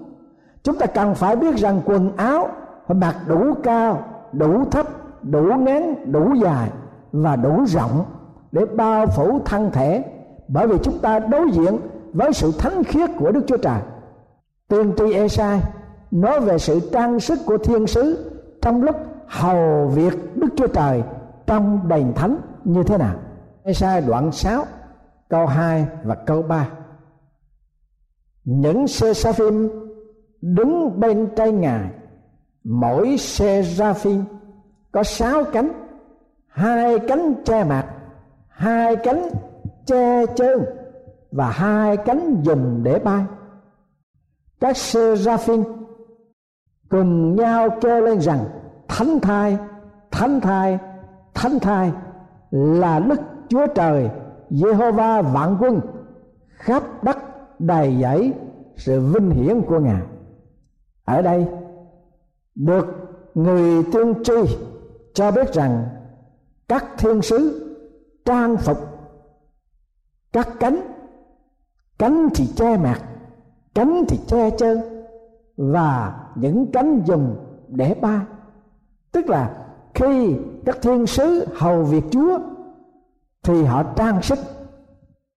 chúng 0.64 0.76
ta 0.76 0.86
cần 0.86 1.16
phải 1.16 1.36
biết 1.36 1.56
rằng 1.56 1.82
quần 1.86 2.18
áo 2.18 2.48
phải 2.88 2.98
mặc 2.98 3.16
đủ 3.28 3.54
cao, 3.64 4.04
đủ 4.32 4.66
thấp, 4.72 4.86
đủ 5.24 5.44
ngắn, 5.44 6.12
đủ 6.12 6.34
dài 6.34 6.70
và 7.12 7.36
đủ 7.36 7.66
rộng 7.68 8.06
để 8.52 8.66
bao 8.66 9.08
phủ 9.08 9.40
thân 9.46 9.72
thể. 9.72 10.04
Bởi 10.48 10.68
vì 10.68 10.78
chúng 10.84 11.00
ta 11.00 11.20
đối 11.20 11.52
diện 11.52 11.78
với 12.14 12.34
sự 12.34 12.52
thánh 12.52 12.84
khiết 12.84 13.10
của 13.18 13.32
Đức 13.32 13.42
Chúa 13.48 13.58
Trời. 13.58 13.82
Tiên 14.68 14.94
tri 14.98 15.14
Esai 15.14 15.62
nói 16.12 16.42
về 16.42 16.58
sự 16.58 16.80
trang 16.92 17.20
sức 17.20 17.40
của 17.46 17.58
thiên 17.58 17.88
sứ 17.88 18.32
trong 18.62 18.84
lúc 18.84 18.96
hầu 19.28 19.88
việc 19.88 20.36
Đức 20.36 20.48
Chúa 20.58 20.68
Trời 20.68 21.04
trong 21.46 21.88
đền 21.88 22.14
thánh 22.16 22.38
như 22.64 22.84
thế 22.84 22.98
nào. 22.98 23.16
Esai 23.64 24.02
đoạn 24.02 24.32
6 24.32 24.66
câu 25.30 25.46
2 25.46 25.88
và 26.04 26.16
câu 26.16 26.42
3. 26.42 26.70
Những 28.44 28.88
seraphim 28.88 29.70
đứng 30.42 31.00
bên 31.00 31.28
trên 31.36 31.62
ngài, 31.62 31.90
mỗi 32.64 33.18
seraphim 33.18 34.24
có 34.92 35.04
sáu 35.04 35.44
cánh, 35.44 35.72
hai 36.48 37.00
cánh 37.00 37.34
che 37.46 37.64
mặt 37.64 37.86
hai 38.60 38.96
cánh 38.96 39.30
che 39.86 40.26
chân 40.36 40.66
và 41.32 41.50
hai 41.50 41.98
cánh 41.98 42.42
dùng 42.44 42.84
để 42.84 43.00
bay. 43.00 43.26
Các 44.60 44.78
seraphim 44.78 45.64
cùng 46.90 47.36
nhau 47.36 47.70
kêu 47.82 48.02
lên 48.02 48.22
rằng, 48.22 48.46
thánh 48.88 49.20
thai 49.20 49.58
thánh 50.12 50.42
thai 50.42 50.80
thánh 51.34 51.60
thai 51.60 51.92
là 52.52 53.00
đức 53.00 53.20
chúa 53.50 53.68
trời 53.76 54.10
jehovah 54.50 55.24
vạn 55.24 55.58
quân, 55.60 55.82
khắp 56.48 57.04
đất 57.04 57.18
đầy 57.60 57.98
dẫy 58.02 58.34
sự 58.78 59.02
vinh 59.02 59.30
hiển 59.30 59.62
của 59.62 59.80
ngài. 59.80 60.02
Ở 61.06 61.22
đây, 61.22 61.48
được 62.56 62.86
người 63.34 63.84
tiên 63.92 64.14
tri 64.24 64.58
cho 65.14 65.32
biết 65.32 65.54
rằng 65.54 65.86
các 66.68 66.86
thiên 66.98 67.22
sứ 67.22 67.66
trang 68.26 68.58
phục, 68.58 68.78
các 70.34 70.50
cánh 70.60 70.99
cánh 72.00 72.30
thì 72.36 72.48
che 72.56 72.78
mặt 72.78 73.02
cánh 73.76 74.04
thì 74.08 74.20
che 74.28 74.50
chân 74.50 75.04
và 75.58 76.20
những 76.36 76.72
cánh 76.72 77.02
dùng 77.06 77.36
để 77.68 77.94
bay. 78.02 78.20
Tức 79.12 79.30
là 79.30 79.66
khi 79.94 80.36
các 80.66 80.78
thiên 80.82 81.08
sứ 81.08 81.48
hầu 81.56 81.84
việc 81.84 82.04
chúa, 82.12 82.40
thì 83.44 83.64
họ 83.64 83.84
trang 83.84 84.22
sức 84.22 84.40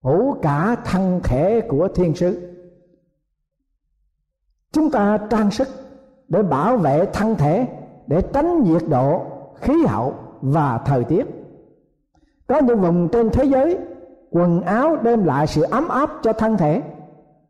phủ 0.03 0.37
cả 0.43 0.77
thân 0.85 1.21
thể 1.25 1.61
của 1.61 1.89
thiên 1.89 2.15
sứ. 2.15 2.49
Chúng 4.73 4.91
ta 4.91 5.19
trang 5.31 5.51
sức 5.51 5.69
để 6.29 6.43
bảo 6.43 6.77
vệ 6.77 7.07
thân 7.13 7.35
thể, 7.37 7.67
để 8.07 8.23
tránh 8.33 8.63
nhiệt 8.63 8.83
độ, 8.89 9.23
khí 9.55 9.75
hậu 9.89 10.15
và 10.41 10.79
thời 10.79 11.05
tiết. 11.05 11.27
Có 12.47 12.61
những 12.61 12.81
vùng 12.81 13.09
trên 13.09 13.31
thế 13.31 13.45
giới 13.45 13.79
quần 14.33 14.63
áo 14.63 14.97
đem 15.03 15.25
lại 15.25 15.47
sự 15.47 15.63
ấm 15.63 15.89
áp 15.89 16.11
cho 16.23 16.33
thân 16.33 16.57
thể. 16.57 16.83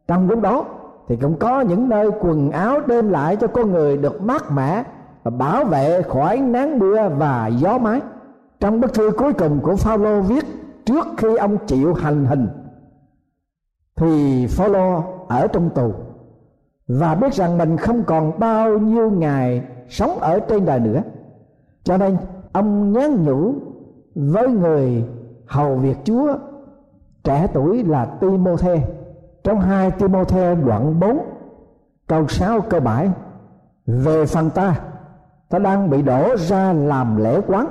Trong 0.09 0.31
lúc 0.31 0.41
đó, 0.41 0.65
thì 1.09 1.17
cũng 1.17 1.39
có 1.39 1.61
những 1.61 1.89
nơi 1.89 2.11
quần 2.21 2.51
áo 2.51 2.81
đem 2.87 3.09
lại 3.09 3.37
cho 3.37 3.47
con 3.47 3.71
người 3.71 3.97
được 3.97 4.23
mát 4.23 4.51
mẻ 4.51 4.85
và 5.23 5.31
bảo 5.31 5.65
vệ 5.65 6.03
khỏi 6.03 6.39
nắng 6.39 6.79
mưa 6.79 7.09
và 7.19 7.47
gió 7.47 7.79
mái 7.79 8.01
trong 8.61 8.81
bức 8.81 8.95
thư 8.95 9.11
cuối 9.11 9.33
cùng 9.33 9.61
của 9.61 9.77
Phaolô 9.77 10.21
viết 10.21 10.45
trước 10.85 11.07
khi 11.17 11.37
ông 11.37 11.59
chịu 11.67 11.95
hành 11.95 12.25
hình, 12.25 12.49
thì 13.97 14.47
Phaolô 14.47 15.05
ở 15.29 15.47
trong 15.47 15.71
tù 15.71 15.93
và 16.89 17.15
biết 17.15 17.35
rằng 17.35 17.59
mình 17.59 17.77
không 17.77 18.05
còn 18.05 18.39
bao 18.39 18.79
nhiêu 18.79 19.11
ngày 19.11 19.63
sống 19.89 20.19
ở 20.21 20.41
trên 20.41 20.65
đời 20.65 20.81
nữa. 20.81 21.03
Cho 21.85 21.97
nên, 21.97 22.17
ông 22.53 22.93
nhắn 22.93 23.25
nhủ 23.25 23.55
với 24.15 24.49
người 24.49 25.05
hầu 25.47 25.77
việc 25.77 25.97
Chúa 26.05 26.35
trẻ 27.25 27.47
tuổi 27.53 27.85
là 27.85 28.05
Timôthê 28.05 28.83
trong 29.45 29.61
hai 29.61 29.91
Timôthê 29.91 30.55
đoạn 30.55 31.01
4 31.01 31.19
câu 32.07 32.29
6 32.29 32.61
câu 32.61 32.81
7 32.81 33.11
về 33.87 34.27
phần 34.27 34.51
ta 34.51 34.81
ta 35.53 35.59
đang 35.59 35.91
bị 35.91 36.03
đổ 36.03 36.37
ra 36.37 36.73
làm 36.73 37.17
lễ 37.17 37.41
quán. 37.47 37.67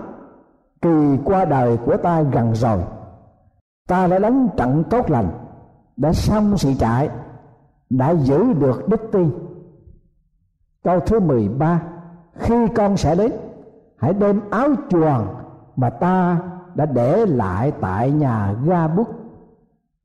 Kỳ 0.82 1.18
qua 1.26 1.46
đời 1.46 1.78
của 1.86 1.98
ta 1.98 2.22
gần 2.22 2.56
rồi. 2.56 2.80
Ta 3.88 4.08
đã 4.08 4.20
đánh 4.20 4.48
trận 4.58 4.84
tốt 4.90 5.10
lành, 5.10 5.30
đã 5.98 6.14
xong 6.14 6.58
sự 6.58 6.74
trại, 6.74 7.10
đã 7.90 8.12
giữ 8.12 8.54
được 8.54 8.90
đức 8.90 9.02
tin. 9.12 9.32
Câu 10.84 11.00
thứ 11.00 11.20
13 11.20 11.82
khi 12.36 12.68
con 12.76 12.98
sẽ 12.98 13.16
đến, 13.16 13.32
hãy 13.98 14.14
đem 14.14 14.42
áo 14.50 14.70
choàng 14.90 15.28
mà 15.76 15.90
ta 15.90 16.38
đã 16.76 16.86
để 16.86 17.26
lại 17.26 17.72
tại 17.82 18.12
nhà 18.12 18.56
ga 18.66 18.88
bút 18.88 19.08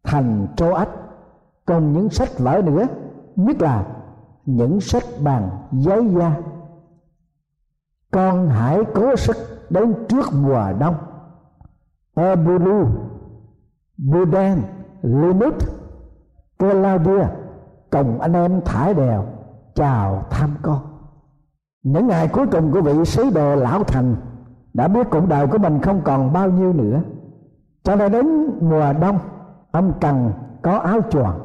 thành 0.07 0.47
châu 0.57 0.75
ách 0.75 0.89
còn 1.67 1.93
những 1.93 2.11
sách 2.11 2.39
vở 2.39 2.63
nữa, 2.65 2.87
nhất 3.37 3.63
là 3.63 3.87
những 4.47 4.81
sách 4.81 5.05
bằng 5.25 5.51
giấy 5.73 6.09
da 6.09 6.37
con 8.11 8.49
hãy 8.49 8.85
cố 8.95 9.17
sức 9.17 9.37
đến 9.71 9.95
trước 10.09 10.27
mùa 10.33 10.73
đông. 10.79 10.95
Ebulu 12.15 12.87
Buden 13.97 14.63
Linus 15.03 15.69
Claudia 16.59 17.27
cùng 17.91 18.21
anh 18.21 18.33
em 18.33 18.61
thải 18.65 18.95
đèo 18.95 19.25
chào 19.75 20.25
thăm 20.31 20.51
con. 20.63 20.79
Những 21.83 22.07
ngày 22.07 22.29
cuối 22.29 22.47
cùng 22.47 22.73
của 22.73 22.81
vị 22.81 23.05
sứ 23.05 23.31
đồ 23.31 23.57
lão 23.57 23.85
thành 23.85 24.17
đã 24.75 24.89
biết 24.89 25.07
cuộc 25.11 25.29
đời 25.29 25.47
của 25.47 25.59
mình 25.59 25.81
không 25.83 26.01
còn 26.05 26.33
bao 26.33 26.51
nhiêu 26.51 26.73
nữa. 26.73 27.01
Cho 27.85 27.97
nên 27.97 28.13
đến 28.13 28.27
mùa 28.61 28.93
đông 29.01 29.19
ông 29.77 29.93
cần 30.01 30.33
có 30.63 30.79
áo 30.79 31.01
choàng 31.11 31.39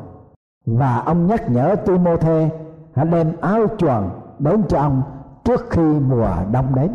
và 0.66 0.98
ông 0.98 1.28
nhắc 1.28 1.50
nhở 1.50 1.76
Timôthê 1.86 2.50
hãy 2.94 3.06
đem 3.06 3.32
áo 3.42 3.68
choàng 3.78 4.10
đến 4.40 4.64
cho 4.68 4.80
ông 4.80 5.02
trước 5.44 5.70
khi 5.70 5.82
mùa 5.82 6.28
đông 6.52 6.76
đến. 6.76 6.92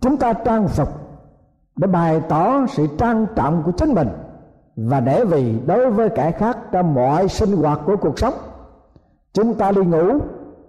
Chúng 0.00 0.16
ta 0.16 0.32
trang 0.32 0.68
phục 0.68 0.88
để 1.76 1.86
bày 1.86 2.20
tỏ 2.28 2.66
sự 2.66 2.86
trang 2.98 3.26
trọng 3.36 3.62
của 3.62 3.70
chính 3.70 3.94
mình 3.94 4.08
và 4.76 5.00
để 5.00 5.24
vì 5.24 5.60
đối 5.66 5.90
với 5.90 6.08
kẻ 6.08 6.30
khác 6.30 6.58
trong 6.72 6.94
mọi 6.94 7.28
sinh 7.28 7.56
hoạt 7.56 7.80
của 7.86 7.96
cuộc 7.96 8.18
sống, 8.18 8.34
chúng 9.32 9.54
ta 9.54 9.72
đi 9.72 9.82
ngủ, 9.82 10.18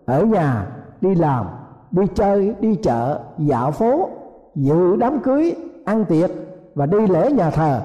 ở 0.06 0.26
nhà, 0.26 0.68
đi 1.02 1.16
làm, 1.16 1.46
đi 1.92 2.04
chơi, 2.16 2.56
đi 2.60 2.76
chợ, 2.76 3.20
dạo 3.38 3.72
phố, 3.72 4.10
dự 4.56 4.96
đám 4.96 5.20
cưới, 5.20 5.56
ăn 5.86 6.06
tiệc 6.06 6.30
và 6.76 6.86
đi 6.86 7.08
lễ 7.08 7.32
nhà 7.32 7.50
thờ 7.50 7.82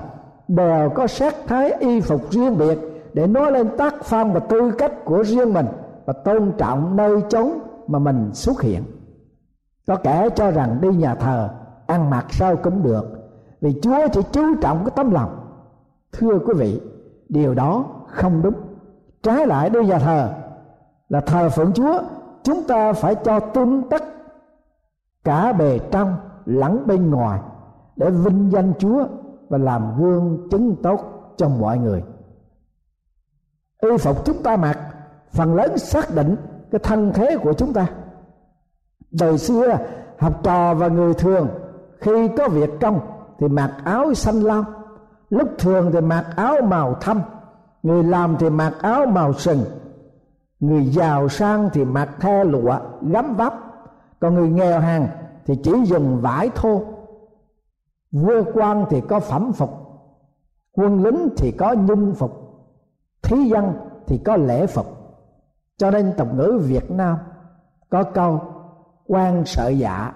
đều 0.56 0.90
có 0.94 1.06
sắc 1.06 1.34
thái 1.46 1.72
y 1.72 2.00
phục 2.00 2.30
riêng 2.30 2.58
biệt 2.58 2.78
để 3.12 3.26
nói 3.26 3.52
lên 3.52 3.76
tác 3.76 3.94
phong 4.02 4.32
và 4.32 4.40
tư 4.40 4.72
cách 4.78 4.92
của 5.04 5.24
riêng 5.24 5.52
mình 5.52 5.66
và 6.04 6.12
tôn 6.12 6.52
trọng 6.58 6.96
nơi 6.96 7.22
chốn 7.28 7.50
mà 7.86 7.98
mình 7.98 8.30
xuất 8.32 8.62
hiện. 8.62 8.82
Có 9.86 9.96
kẻ 9.96 10.28
cho 10.34 10.50
rằng 10.50 10.78
đi 10.80 10.88
nhà 10.88 11.14
thờ, 11.14 11.48
ăn 11.86 12.10
mặc 12.10 12.26
sao 12.30 12.56
cũng 12.56 12.82
được, 12.82 13.04
vì 13.60 13.80
chúa 13.82 14.08
chỉ 14.12 14.20
chú 14.32 14.54
trọng 14.62 14.78
cái 14.84 14.92
tấm 14.96 15.10
lòng. 15.10 15.36
Thưa 16.12 16.38
quý 16.38 16.54
vị, 16.56 16.80
điều 17.28 17.54
đó 17.54 17.84
không 18.08 18.42
đúng. 18.42 18.54
Trái 19.22 19.46
lại 19.46 19.70
đi 19.70 19.86
nhà 19.86 19.98
thờ 19.98 20.32
là 21.08 21.20
thờ 21.20 21.48
phượng 21.48 21.72
chúa, 21.72 22.02
chúng 22.42 22.62
ta 22.68 22.92
phải 22.92 23.14
cho 23.14 23.40
tôn 23.40 23.82
tất 23.90 24.02
cả 25.24 25.52
bề 25.52 25.78
trong 25.90 26.16
lẫn 26.44 26.86
bên 26.86 27.10
ngoài 27.10 27.40
để 27.96 28.10
vinh 28.10 28.50
danh 28.52 28.72
chúa 28.78 29.06
và 29.50 29.58
làm 29.58 29.98
gương 29.98 30.48
chứng 30.50 30.76
tốt 30.82 31.00
cho 31.36 31.48
mọi 31.48 31.78
người. 31.78 32.02
Y 33.82 33.96
phục 33.98 34.24
chúng 34.24 34.42
ta 34.42 34.56
mặc, 34.56 34.78
phần 35.30 35.54
lớn 35.54 35.78
xác 35.78 36.14
định 36.14 36.36
cái 36.70 36.78
thân 36.82 37.12
thế 37.14 37.38
của 37.42 37.52
chúng 37.52 37.72
ta. 37.72 37.86
Đời 39.10 39.38
xưa, 39.38 39.78
học 40.18 40.40
trò 40.42 40.74
và 40.74 40.88
người 40.88 41.14
thường, 41.14 41.48
khi 42.00 42.28
có 42.38 42.48
việc 42.48 42.70
công 42.80 43.00
thì 43.38 43.48
mặc 43.48 43.72
áo 43.84 44.14
xanh 44.14 44.40
lam, 44.40 44.64
lúc 45.30 45.48
thường 45.58 45.90
thì 45.92 46.00
mặc 46.00 46.26
áo 46.36 46.56
màu 46.64 46.94
thâm, 46.94 47.20
người 47.82 48.02
làm 48.02 48.36
thì 48.38 48.50
mặc 48.50 48.74
áo 48.82 49.06
màu 49.06 49.32
sừng, 49.32 49.64
người 50.60 50.84
giàu 50.84 51.28
sang 51.28 51.70
thì 51.72 51.84
mặc 51.84 52.08
the 52.20 52.44
lụa 52.44 52.78
gấm 53.02 53.36
vóc, 53.36 53.54
còn 54.20 54.34
người 54.34 54.48
nghèo 54.48 54.80
hàng 54.80 55.08
thì 55.46 55.56
chỉ 55.62 55.72
dùng 55.84 56.20
vải 56.20 56.50
thô 56.54 56.82
vua 58.12 58.42
quan 58.54 58.84
thì 58.90 59.00
có 59.00 59.20
phẩm 59.20 59.52
phục, 59.52 59.70
quân 60.72 61.02
lính 61.02 61.28
thì 61.36 61.50
có 61.52 61.74
nhung 61.74 62.14
phục, 62.14 62.32
thí 63.22 63.48
dân 63.48 63.72
thì 64.06 64.18
có 64.24 64.36
lễ 64.36 64.66
phục. 64.66 64.86
Cho 65.76 65.90
nên 65.90 66.12
tục 66.16 66.28
ngữ 66.34 66.60
việt 66.62 66.90
nam 66.90 67.18
có 67.90 68.02
câu, 68.02 68.40
quan 69.06 69.44
sợ 69.44 69.68
dạ 69.68 70.12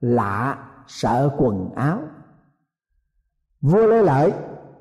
lạ 0.00 0.58
sợ 0.86 1.30
quần 1.38 1.70
áo. 1.74 1.98
Vua 3.60 3.86
lê 3.86 4.02
lợi, 4.02 4.32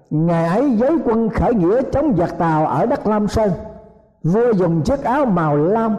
ngày 0.09 0.47
ấy 0.47 0.77
giới 0.77 0.97
quân 1.05 1.29
khởi 1.29 1.53
nghĩa 1.53 1.81
chống 1.91 2.17
giặc 2.17 2.37
tàu 2.37 2.67
ở 2.67 2.85
đất 2.85 3.07
lam 3.07 3.27
sơn. 3.27 3.51
Vua 4.23 4.53
dùng 4.53 4.81
chiếc 4.81 5.03
áo 5.03 5.25
màu 5.25 5.57
lam 5.57 5.95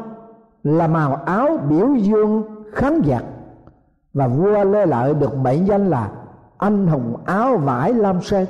là 0.62 0.86
màu 0.86 1.14
áo 1.14 1.48
biểu 1.68 1.94
dương 1.94 2.44
kháng 2.72 3.00
giặc. 3.06 3.24
Và 4.12 4.28
vua 4.28 4.64
lê 4.64 4.86
lợi 4.86 5.14
được 5.14 5.36
mệnh 5.36 5.66
danh 5.66 5.90
là 5.90 6.10
anh 6.62 6.86
hùng 6.86 7.16
áo 7.24 7.56
vải 7.56 7.92
lam 7.92 8.22
sơn. 8.22 8.46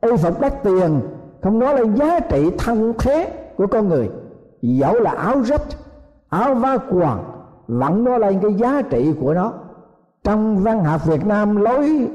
Y 0.00 0.16
phục 0.16 0.40
đắt 0.40 0.62
tiền, 0.62 1.00
không 1.42 1.58
nói 1.58 1.74
lên 1.74 1.94
giá 1.94 2.20
trị 2.20 2.50
thân 2.58 2.92
thế 2.98 3.32
của 3.56 3.66
con 3.66 3.88
người. 3.88 4.10
Dẫu 4.62 4.94
là 5.00 5.10
áo 5.10 5.42
rách, 5.42 5.62
áo 6.28 6.54
va 6.54 6.78
quần 6.90 7.18
vẫn 7.66 8.04
nói 8.04 8.18
lên 8.18 8.40
cái 8.42 8.54
giá 8.54 8.82
trị 8.82 9.14
của 9.20 9.34
nó. 9.34 9.52
Trong 10.24 10.58
văn 10.58 10.84
học 10.84 11.06
việt 11.06 11.26
nam 11.26 11.56
lối 11.56 12.08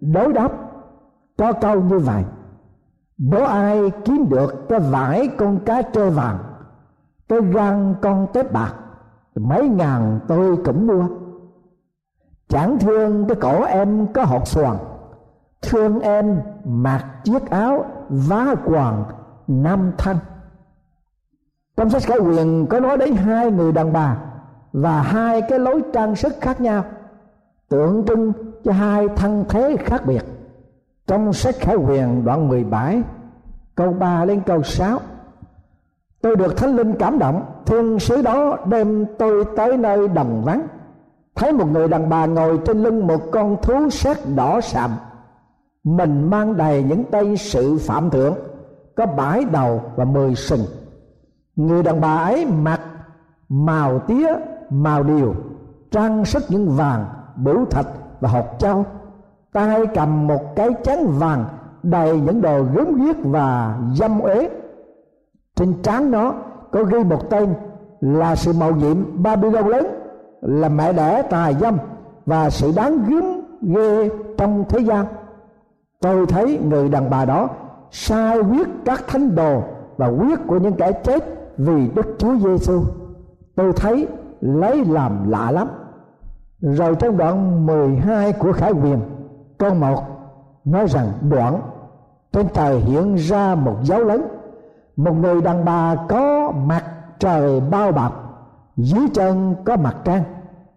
đối 0.00 0.32
đáp 0.32 0.52
có 1.38 1.52
câu 1.52 1.82
như 1.82 1.98
vậy, 1.98 2.24
bố 3.18 3.44
ai 3.44 3.90
kiếm 4.04 4.28
được 4.28 4.68
cái 4.68 4.80
vải 4.80 5.28
con 5.28 5.58
cá 5.58 5.82
trê 5.82 6.10
vàng, 6.10 6.38
cái 7.28 7.40
gan 7.40 7.94
con 8.00 8.26
tép 8.32 8.52
bạc, 8.52 8.74
mấy 9.34 9.68
ngàn 9.68 10.20
tôi 10.28 10.56
cũng 10.64 10.86
mua 10.86 11.06
chẳng 12.48 12.78
thương 12.78 13.26
cái 13.28 13.36
cổ 13.40 13.64
em 13.64 14.06
có 14.12 14.24
hột 14.24 14.48
xoàn. 14.48 14.76
Thương 15.62 16.00
em 16.00 16.40
mặc 16.64 17.04
chiếc 17.24 17.50
áo 17.50 17.84
vá 18.08 18.54
quần 18.64 19.04
năm 19.48 19.92
thân 19.98 20.16
trong 21.76 21.90
sách 21.90 22.02
khải 22.02 22.18
quyền 22.18 22.66
có 22.66 22.80
nói 22.80 22.98
đến 22.98 23.14
hai 23.16 23.50
người 23.50 23.72
đàn 23.72 23.92
bà 23.92 24.16
và 24.72 25.02
hai 25.02 25.42
cái 25.42 25.58
lối 25.58 25.82
trang 25.92 26.16
sức 26.16 26.34
khác 26.40 26.60
nhau, 26.60 26.84
tượng 27.68 28.04
trưng 28.06 28.32
cho 28.64 28.72
hai 28.72 29.08
thân 29.08 29.44
thế 29.48 29.76
khác 29.78 30.06
biệt. 30.06 30.24
Trong 31.06 31.32
sách 31.32 31.54
khải 31.60 31.76
quyền 31.76 32.24
đoạn 32.24 32.48
17 32.48 33.02
câu 33.74 33.92
3 33.92 34.24
đến 34.24 34.40
câu 34.46 34.62
6 34.62 35.00
tôi 36.20 36.36
được 36.36 36.56
thánh 36.56 36.76
linh 36.76 36.94
cảm 36.98 37.18
động 37.18 37.44
thiên 37.66 37.98
sứ 37.98 38.22
đó 38.22 38.58
đem 38.66 39.06
tôi 39.18 39.44
tới 39.56 39.76
nơi 39.76 40.08
đồng 40.08 40.42
vắng 40.44 40.66
thấy 41.36 41.52
một 41.52 41.66
người 41.72 41.88
đàn 41.88 42.08
bà 42.08 42.26
ngồi 42.26 42.58
trên 42.64 42.82
lưng 42.82 43.06
một 43.06 43.20
con 43.32 43.56
thú 43.62 43.90
sắc 43.90 44.18
đỏ 44.36 44.60
sạm. 44.60 44.90
Mình 45.84 46.30
mang 46.30 46.56
đầy 46.56 46.82
những 46.82 47.04
tay 47.04 47.36
sự 47.36 47.78
phạm 47.78 48.10
thượng, 48.10 48.34
có 48.96 49.06
bãi 49.06 49.44
đầu 49.44 49.80
và 49.96 50.04
mười 50.04 50.34
sừng. 50.34 50.64
Người 51.56 51.82
đàn 51.82 52.00
bà 52.00 52.16
ấy 52.16 52.46
mặc 52.46 52.80
màu 53.48 53.98
tía, 53.98 54.28
màu 54.70 55.02
điều, 55.02 55.34
trang 55.90 56.24
sức 56.24 56.42
những 56.48 56.68
vàng, 56.68 57.04
bửu 57.36 57.64
thạch 57.64 57.86
và 58.20 58.28
hột 58.28 58.44
châu. 58.58 58.84
Tay 59.52 59.86
cầm 59.94 60.26
một 60.26 60.56
cái 60.56 60.68
chén 60.84 60.98
vàng 61.06 61.44
đầy 61.82 62.20
những 62.20 62.42
đồ 62.42 62.62
gớm 62.62 62.94
ghiếc 62.94 63.16
và 63.24 63.78
dâm 63.94 64.20
uế. 64.20 64.48
Trên 65.56 65.82
trán 65.82 66.10
nó 66.10 66.34
có 66.72 66.84
ghi 66.84 67.04
một 67.04 67.30
tên 67.30 67.54
là 68.00 68.36
sự 68.36 68.52
màu 68.60 68.72
nhiệm 68.72 69.22
Babylon 69.22 69.68
lớn 69.68 69.86
là 70.40 70.68
mẹ 70.68 70.92
đẻ 70.92 71.22
tà 71.22 71.52
dâm 71.52 71.78
và 72.26 72.50
sự 72.50 72.72
đáng 72.76 73.04
gớm 73.08 73.24
ghê 73.62 74.10
trong 74.38 74.64
thế 74.68 74.78
gian 74.78 75.06
tôi 76.00 76.26
thấy 76.26 76.58
người 76.68 76.88
đàn 76.88 77.10
bà 77.10 77.24
đó 77.24 77.48
sai 77.90 78.38
huyết 78.38 78.66
các 78.84 79.04
thánh 79.06 79.34
đồ 79.34 79.62
và 79.96 80.06
huyết 80.06 80.38
của 80.46 80.58
những 80.58 80.74
kẻ 80.74 80.92
chết 80.92 81.24
vì 81.56 81.88
Đức 81.94 82.06
Chúa 82.18 82.36
Giêsu. 82.36 82.82
Tôi 83.56 83.72
thấy 83.72 84.08
lấy 84.40 84.84
làm 84.84 85.30
lạ 85.30 85.50
lắm. 85.50 85.68
Rồi 86.60 86.94
trong 86.94 87.16
đoạn 87.16 87.66
12 87.66 88.32
của 88.32 88.52
Khải 88.52 88.72
Quyền, 88.72 89.00
câu 89.58 89.74
1 89.74 90.02
nói 90.64 90.86
rằng 90.88 91.12
đoạn 91.30 91.60
trên 92.32 92.46
trời 92.54 92.80
hiện 92.80 93.14
ra 93.14 93.54
một 93.54 93.76
dấu 93.82 94.04
lớn 94.04 94.26
một 94.96 95.12
người 95.12 95.40
đàn 95.40 95.64
bà 95.64 95.96
có 96.08 96.52
mặt 96.66 96.84
trời 97.18 97.60
bao 97.60 97.92
bọc 97.92 98.25
dưới 98.76 99.08
chân 99.14 99.54
có 99.64 99.76
mặt 99.76 99.96
trăng 100.04 100.22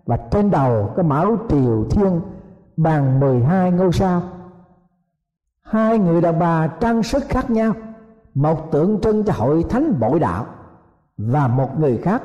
và 0.06 0.18
trên 0.32 0.52
đầu 0.52 0.94
có 0.96 1.04
mão 1.04 1.38
triều 1.50 1.86
thiên 1.92 2.22
bằng 2.78 3.20
12 3.20 3.72
ngôi 3.72 3.92
sao 3.92 4.22
hai 5.62 6.00
người 6.00 6.22
đàn 6.22 6.40
bà 6.40 6.68
trang 6.68 7.04
sức 7.04 7.24
khác 7.30 7.50
nhau 7.50 7.74
một 8.34 8.72
tượng 8.72 9.02
trưng 9.02 9.24
cho 9.24 9.34
hội 9.34 9.66
thánh 9.70 10.00
bội 10.00 10.20
đạo 10.20 10.46
và 11.18 11.48
một 11.48 11.80
người 11.80 11.98
khác 11.98 12.22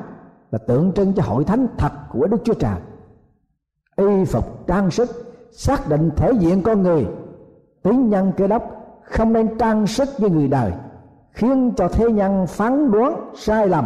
là 0.51 0.59
tượng 0.67 0.91
trưng 0.91 1.13
cho 1.13 1.23
hội 1.23 1.43
thánh 1.43 1.67
thật 1.77 1.91
của 2.09 2.27
Đức 2.27 2.37
Chúa 2.43 2.53
Trời. 2.53 2.77
Y 3.95 4.25
phục 4.25 4.67
trang 4.67 4.91
sức 4.91 5.09
xác 5.51 5.89
định 5.89 6.09
thể 6.15 6.31
diện 6.39 6.61
con 6.61 6.83
người. 6.83 7.07
Tín 7.83 8.09
nhân 8.09 8.31
cơ 8.37 8.47
đốc, 8.47 8.63
không 9.03 9.33
nên 9.33 9.57
trang 9.57 9.87
sức 9.87 10.09
như 10.17 10.29
người 10.29 10.47
đời, 10.47 10.73
khiến 11.31 11.73
cho 11.77 11.87
thế 11.87 12.11
nhân 12.11 12.47
phán 12.47 12.91
đoán 12.91 13.31
sai 13.35 13.67
lầm 13.67 13.85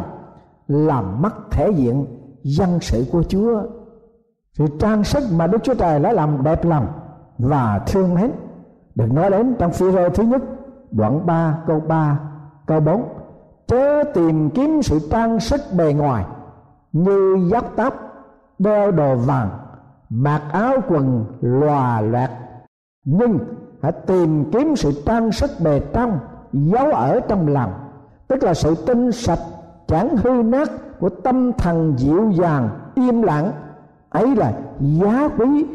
làm 0.70 1.22
mất 1.22 1.52
thể 1.52 1.72
diện 1.76 2.06
dân 2.44 2.80
sự 2.82 3.06
của 3.12 3.24
Chúa. 3.24 3.62
Sự 4.54 4.66
trang 4.80 5.04
sức 5.04 5.24
mà 5.36 5.48
Đức 5.48 5.64
Chúa 5.64 5.74
Trời 5.74 6.00
đã 6.00 6.14
làm 6.14 6.44
đẹp 6.44 6.66
lòng 6.66 6.88
và 7.38 7.80
thương 7.88 8.14
mến, 8.14 8.32
được 8.96 9.12
nói 9.14 9.30
đến 9.30 9.56
trong 9.60 9.72
phi 9.72 9.92
rơ 9.92 10.10
thứ 10.10 10.24
nhất, 10.24 10.42
đoạn 10.92 11.26
3 11.26 11.64
câu 11.68 11.80
3 11.80 12.20
câu 12.68 12.80
4 12.80 13.04
chớ 13.68 14.04
tìm 14.14 14.50
kiếm 14.50 14.82
sự 14.84 15.00
trang 15.12 15.40
sức 15.40 15.62
bề 15.78 15.94
ngoài 15.94 16.26
như 16.92 17.48
giáp 17.52 17.66
tóc 17.76 17.94
đeo 18.60 18.92
đồ 18.92 19.16
vàng, 19.16 19.50
mặc 20.10 20.42
áo 20.52 20.74
quần 20.88 21.26
lòa 21.42 22.02
loẹt 22.02 22.30
nhưng 23.06 23.40
hãy 23.82 23.92
tìm 23.92 24.52
kiếm 24.52 24.76
sự 24.76 24.92
trang 25.06 25.32
sức 25.32 25.50
bề 25.64 25.80
trong, 25.94 26.20
giấu 26.54 26.92
ở 26.92 27.20
trong 27.20 27.48
lòng, 27.48 27.74
tức 28.28 28.44
là 28.44 28.54
sự 28.54 28.76
tinh 28.76 29.12
sạch 29.12 29.40
chẳng 29.90 30.18
hư 30.18 30.44
nát 30.44 30.70
của 31.00 31.10
tâm 31.10 31.54
thần 31.54 31.94
dịu 31.98 32.32
dàng, 32.32 32.70
im 32.96 33.22
lặng, 33.22 33.52
ấy 34.10 34.36
là 34.36 34.62
giá 34.80 35.30
quý 35.38 35.66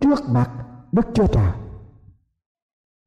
trước 0.00 0.18
mặt 0.32 0.50
đức 0.92 1.06
chúa 1.14 1.26
trời. 1.26 1.52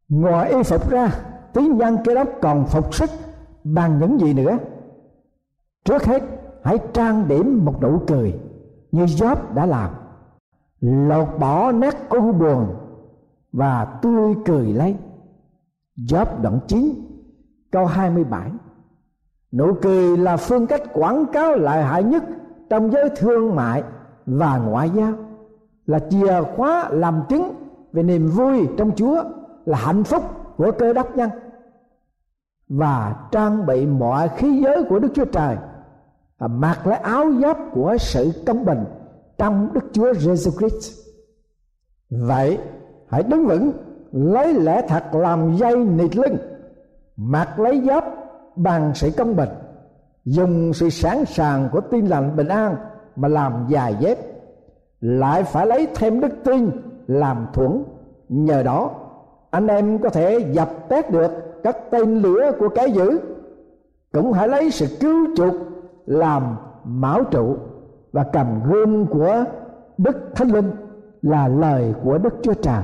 Ngoài 0.10 0.52
y 0.52 0.64
phục 0.64 0.90
ra 0.90 1.12
tín 1.54 1.78
nhân 1.78 1.98
kế 2.06 2.16
đốc 2.16 2.28
còn 2.42 2.66
phục 2.68 2.96
sức 2.96 3.10
bằng 3.64 4.00
những 4.00 4.20
gì 4.20 4.34
nữa. 4.34 4.58
Trước 5.86 6.04
hết, 6.04 6.24
hãy 6.64 6.78
trang 6.94 7.28
điểm 7.28 7.66
một 7.66 7.82
nụ 7.82 8.00
cười 8.08 8.40
như 8.92 9.06
Job 9.06 9.36
đã 9.54 9.66
làm. 9.66 9.90
Lột 10.82 11.28
bỏ 11.40 11.72
nét 11.72 11.96
u 12.10 12.32
buồn 12.32 12.76
và 13.52 13.86
tươi 13.86 14.36
cười 14.46 14.74
lấy. 14.74 14.96
Job 15.98 16.42
đoạn 16.42 16.60
9 16.68 16.94
câu 17.72 17.86
27 17.86 18.52
Nụ 19.52 19.74
cười 19.82 20.18
là 20.18 20.38
phương 20.38 20.68
cách 20.68 20.82
quảng 20.94 21.26
cáo 21.34 21.56
lợi 21.56 21.84
hại 21.84 22.04
nhất 22.04 22.24
trong 22.70 22.92
giới 22.92 23.10
thương 23.16 23.56
mại 23.56 23.84
và 24.26 24.58
ngoại 24.58 24.90
giao, 24.90 25.14
là 25.86 26.00
chìa 26.10 26.42
khóa 26.56 26.90
làm 26.92 27.22
chứng 27.30 27.54
về 27.94 28.04
niềm 28.04 28.28
vui 28.28 28.68
trong 28.78 28.92
Chúa, 28.96 29.24
là 29.66 29.78
hạnh 29.78 30.04
phúc 30.04 30.24
của 30.58 30.72
cơ 30.72 30.94
đốc 30.94 31.16
nhân 31.16 31.30
và 32.70 33.16
trang 33.32 33.66
bị 33.66 33.86
mọi 33.86 34.30
khí 34.30 34.62
giới 34.64 34.84
của 34.84 35.00
Đức 35.00 35.10
Chúa 35.14 35.26
Trời 35.26 35.58
và 36.38 36.48
mặc 36.48 36.88
lấy 36.88 36.98
áo 36.98 37.32
giáp 37.42 37.58
của 37.74 37.98
sự 38.00 38.32
công 38.46 38.66
bình 38.66 38.86
trong 39.38 39.70
Đức 39.74 39.84
Chúa 39.94 40.12
Jesus 40.12 40.52
Christ. 40.58 41.00
Vậy, 42.10 42.58
hãy 43.08 43.24
đứng 43.24 43.48
vững, 43.48 43.72
lấy 44.12 44.54
lẽ 44.54 44.88
thật 44.88 45.04
làm 45.14 45.56
dây 45.56 45.76
nịt 45.76 46.18
lưng, 46.18 46.38
mặc 47.18 47.60
lấy 47.60 47.82
giáp 47.88 48.06
bằng 48.56 48.92
sự 48.96 49.12
công 49.18 49.36
bình 49.36 49.50
dùng 50.26 50.74
sự 50.74 50.90
sẵn 50.90 51.26
sàng 51.26 51.70
của 51.72 51.82
tin 51.82 52.06
lành 52.06 52.36
bình 52.36 52.48
an 52.48 52.76
mà 53.16 53.28
làm 53.28 53.66
dài 53.70 53.96
dép, 54.00 54.18
lại 55.02 55.44
phải 55.44 55.66
lấy 55.66 55.88
thêm 55.96 56.20
đức 56.20 56.32
tin 56.44 56.72
làm 57.08 57.48
thuẫn. 57.54 57.84
Nhờ 58.30 58.64
đó, 58.64 58.92
anh 59.52 59.68
em 59.68 60.00
có 60.00 60.10
thể 60.10 60.40
dập 60.52 60.70
tắt 60.90 61.10
được 61.10 61.32
các 61.64 61.78
tên 61.92 62.22
lửa 62.22 62.52
của 62.60 62.70
cái 62.70 62.92
dữ, 62.92 63.20
cũng 64.14 64.34
hãy 64.34 64.48
lấy 64.48 64.72
sự 64.72 64.98
cứu 65.00 65.28
chuộc 65.36 65.54
làm 66.06 66.56
mão 66.84 67.24
trụ 67.24 67.56
và 68.12 68.24
cầm 68.34 68.48
gươm 68.72 69.06
của 69.06 69.44
đức 69.98 70.18
thánh 70.36 70.50
linh 70.50 70.72
là 71.22 71.48
lời 71.48 71.94
của 72.04 72.18
đức 72.18 72.34
chúa 72.42 72.54
trời. 72.54 72.84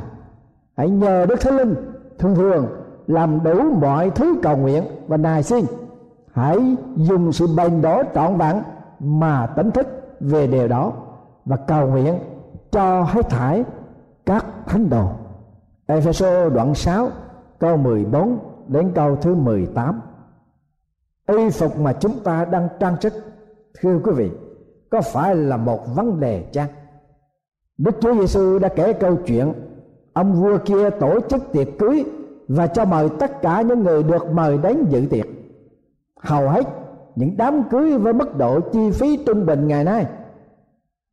Hãy 0.78 0.90
nhờ 0.90 1.26
đức 1.30 1.40
thánh 1.40 1.58
linh 1.58 1.76
thường 2.20 2.36
thường 2.36 2.68
làm 3.08 3.44
đủ 3.44 3.74
mọi 3.82 4.10
thứ 4.10 4.36
cầu 4.44 4.58
nguyện 4.58 4.84
và 5.08 5.18
nài 5.18 5.44
xin. 5.44 5.66
Hãy 6.34 6.76
dùng 6.96 7.32
sự 7.32 7.48
bền 7.58 7.82
đó 7.82 8.04
trọn 8.16 8.38
vẹn 8.38 8.56
mà 9.00 9.48
tỉnh 9.48 9.72
thức 9.72 9.88
về 10.20 10.48
điều 10.48 10.68
đó 10.68 10.94
và 11.46 11.56
cầu 11.56 11.88
nguyện 11.88 12.20
cho 12.72 13.02
hết 13.04 13.30
thải 13.30 13.64
các 14.26 14.46
thánh 14.66 14.90
đồ. 14.90 15.10
Ephesos 15.88 16.54
đoạn 16.54 16.76
6 16.76 17.10
câu 17.60 17.78
14 17.78 18.40
đến 18.68 18.92
câu 18.96 19.16
thứ 19.16 19.36
18 19.36 20.02
y 21.28 21.50
phục 21.50 21.80
mà 21.80 21.94
chúng 21.94 22.20
ta 22.24 22.46
đang 22.46 22.68
trang 22.80 22.96
sức, 23.02 23.14
thưa 23.82 24.00
quý 24.04 24.12
vị, 24.16 24.32
có 24.90 25.02
phải 25.02 25.36
là 25.36 25.58
một 25.58 25.96
vấn 25.96 26.20
đề 26.20 26.50
chăng? 26.52 26.68
Đức 27.78 27.96
Chúa 28.02 28.14
Giêsu 28.14 28.60
đã 28.60 28.70
kể 28.70 28.94
câu 28.94 29.16
chuyện, 29.26 29.54
ông 30.14 30.34
vua 30.34 30.58
kia 30.66 30.90
tổ 30.90 31.20
chức 31.30 31.42
tiệc 31.52 31.68
cưới 31.80 32.06
và 32.48 32.68
cho 32.68 32.86
mời 32.86 33.10
tất 33.20 33.42
cả 33.42 33.62
những 33.62 33.84
người 33.84 34.04
được 34.04 34.32
mời 34.32 34.58
đến 34.58 34.86
dự 34.90 35.06
tiệc. 35.10 35.26
Hầu 36.20 36.50
hết 36.50 36.68
những 37.16 37.38
đám 37.38 37.64
cưới 37.70 37.98
với 37.98 38.14
mức 38.14 38.38
độ 38.38 38.60
chi 38.60 38.92
phí 38.92 39.18
trung 39.26 39.46
bình 39.46 39.68
ngày 39.68 39.84
nay. 39.84 40.06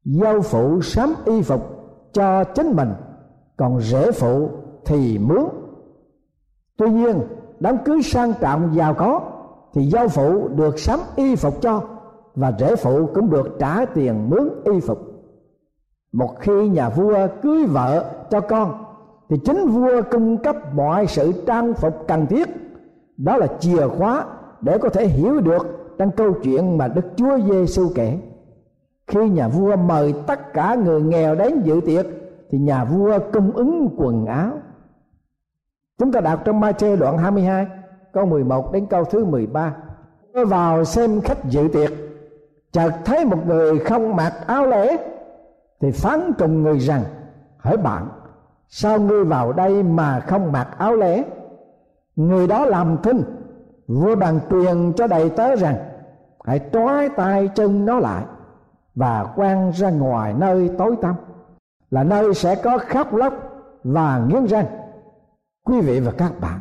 Dâu 0.04 0.40
phụ 0.40 0.82
sắm 0.82 1.14
y 1.24 1.42
phục 1.42 1.60
cho 2.12 2.44
chính 2.44 2.76
mình, 2.76 2.92
còn 3.56 3.80
rể 3.80 4.10
phụ 4.12 4.48
thì 4.84 5.18
mướn. 5.18 5.44
Tuy 6.76 6.90
nhiên, 6.90 7.20
đám 7.60 7.76
cưới 7.84 8.02
sang 8.02 8.32
trọng 8.40 8.74
giàu 8.74 8.94
có 8.94 9.20
thì 9.74 9.90
dâu 9.90 10.08
phụ 10.08 10.48
được 10.48 10.78
sắm 10.78 11.00
y 11.16 11.36
phục 11.36 11.62
cho 11.62 11.82
và 12.34 12.52
rể 12.58 12.76
phụ 12.76 13.06
cũng 13.14 13.30
được 13.30 13.56
trả 13.58 13.84
tiền 13.84 14.30
mướn 14.30 14.48
y 14.64 14.80
phục. 14.80 14.98
Một 16.12 16.34
khi 16.40 16.68
nhà 16.68 16.88
vua 16.88 17.26
cưới 17.42 17.64
vợ 17.64 18.04
cho 18.30 18.40
con 18.40 18.83
thì 19.28 19.36
chính 19.44 19.66
vua 19.66 20.02
cung 20.10 20.38
cấp 20.38 20.56
mọi 20.74 21.06
sự 21.06 21.32
trang 21.46 21.74
phục 21.74 22.08
cần 22.08 22.26
thiết. 22.26 22.48
Đó 23.16 23.36
là 23.36 23.46
chìa 23.60 23.88
khóa 23.88 24.24
để 24.60 24.78
có 24.78 24.88
thể 24.88 25.06
hiểu 25.06 25.40
được 25.40 25.94
trong 25.98 26.10
câu 26.10 26.32
chuyện 26.42 26.78
mà 26.78 26.88
Đức 26.88 27.04
Chúa 27.16 27.38
Giêsu 27.38 27.88
kể. 27.94 28.18
Khi 29.06 29.28
nhà 29.28 29.48
vua 29.48 29.76
mời 29.76 30.14
tất 30.26 30.52
cả 30.52 30.74
người 30.74 31.02
nghèo 31.02 31.34
đến 31.34 31.60
dự 31.64 31.80
tiệc, 31.86 32.06
thì 32.50 32.58
nhà 32.58 32.84
vua 32.84 33.18
cung 33.32 33.52
ứng 33.52 33.94
quần 33.96 34.26
áo. 34.26 34.50
Chúng 35.98 36.12
ta 36.12 36.20
đọc 36.20 36.40
trong 36.44 36.60
Ma-chê 36.60 36.96
đoạn 36.96 37.18
22 37.18 37.66
câu 38.12 38.26
11 38.26 38.72
đến 38.72 38.86
câu 38.86 39.04
thứ 39.04 39.24
13 39.24 39.74
tôi 40.34 40.46
vào 40.46 40.84
xem 40.84 41.20
khách 41.20 41.44
dự 41.44 41.68
tiệc, 41.72 41.90
chợt 42.72 42.90
thấy 43.04 43.24
một 43.24 43.46
người 43.46 43.78
không 43.78 44.16
mặc 44.16 44.32
áo 44.46 44.66
lễ, 44.66 44.96
thì 45.80 45.90
phán 45.90 46.32
cùng 46.38 46.62
người 46.62 46.78
rằng 46.78 47.02
hỏi 47.58 47.76
bạn 47.76 48.08
sao 48.76 49.00
ngươi 49.00 49.24
vào 49.24 49.52
đây 49.52 49.82
mà 49.82 50.20
không 50.20 50.52
mặc 50.52 50.68
áo 50.78 50.96
lễ? 50.96 51.24
Người 52.16 52.46
đó 52.46 52.64
làm 52.64 52.96
thinh, 53.02 53.22
vua 53.86 54.16
bàn 54.16 54.40
truyền 54.50 54.92
cho 54.96 55.06
đầy 55.06 55.30
tớ 55.30 55.56
rằng, 55.56 55.76
hãy 56.44 56.60
trói 56.72 57.08
tay 57.08 57.48
chân 57.54 57.86
nó 57.86 57.98
lại 57.98 58.24
và 58.94 59.24
quăng 59.36 59.70
ra 59.70 59.90
ngoài 59.90 60.34
nơi 60.38 60.70
tối 60.78 60.96
tăm, 61.02 61.14
là 61.90 62.04
nơi 62.04 62.34
sẽ 62.34 62.54
có 62.54 62.78
khóc 62.78 63.14
lóc 63.14 63.34
và 63.84 64.18
nghiến 64.28 64.46
răng. 64.46 64.66
Quý 65.64 65.80
vị 65.80 66.00
và 66.00 66.12
các 66.12 66.40
bạn, 66.40 66.60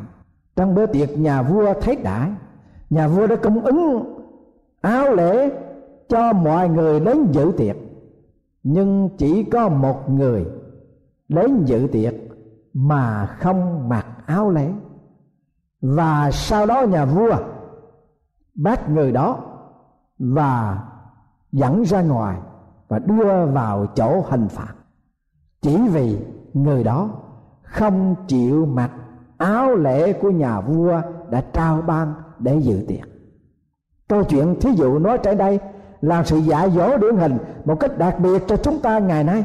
trong 0.56 0.74
bữa 0.74 0.86
tiệc 0.86 1.18
nhà 1.18 1.42
vua 1.42 1.74
thấy 1.80 1.96
đãi 1.96 2.30
nhà 2.90 3.08
vua 3.08 3.26
đã 3.26 3.36
cung 3.36 3.64
ứng 3.64 4.14
áo 4.80 5.14
lễ 5.14 5.50
cho 6.08 6.32
mọi 6.32 6.68
người 6.68 7.00
đến 7.00 7.26
dự 7.32 7.52
tiệc, 7.56 7.76
nhưng 8.62 9.08
chỉ 9.18 9.44
có 9.44 9.68
một 9.68 10.10
người 10.10 10.46
đến 11.28 11.64
dự 11.64 11.88
tiệc 11.92 12.14
mà 12.74 13.26
không 13.26 13.88
mặc 13.88 14.06
áo 14.26 14.50
lễ. 14.50 14.72
Và 15.80 16.30
sau 16.30 16.66
đó 16.66 16.82
nhà 16.82 17.04
vua 17.04 17.36
bắt 18.54 18.90
người 18.90 19.12
đó, 19.12 19.40
và 20.18 20.82
dẫn 21.52 21.82
ra 21.82 22.02
ngoài 22.02 22.38
và 22.88 22.98
đưa 22.98 23.46
vào 23.46 23.86
chỗ 23.86 24.24
hình 24.28 24.48
phạt. 24.48 24.74
Chỉ 25.62 25.78
vì 25.88 26.18
người 26.54 26.84
đó 26.84 27.10
không 27.62 28.14
chịu 28.28 28.66
mặc 28.66 28.90
áo 29.38 29.74
lễ 29.74 30.12
của 30.12 30.30
nhà 30.30 30.60
vua 30.60 31.00
đã 31.30 31.44
trao 31.52 31.82
ban 31.82 32.14
để 32.38 32.56
dự 32.56 32.84
tiệc. 32.88 33.08
Câu 34.08 34.24
chuyện 34.24 34.60
thí 34.60 34.70
dụ 34.70 34.98
nói 34.98 35.18
trên 35.18 35.38
đây 35.38 35.60
là 36.00 36.24
sự 36.24 36.36
giả 36.36 36.68
dỗ 36.68 36.96
điển 36.96 37.16
hình 37.16 37.38
một 37.64 37.80
cách 37.80 37.98
đặc 37.98 38.20
biệt 38.20 38.42
cho 38.46 38.56
chúng 38.56 38.78
ta 38.80 38.98
ngày 38.98 39.24
nay. 39.24 39.44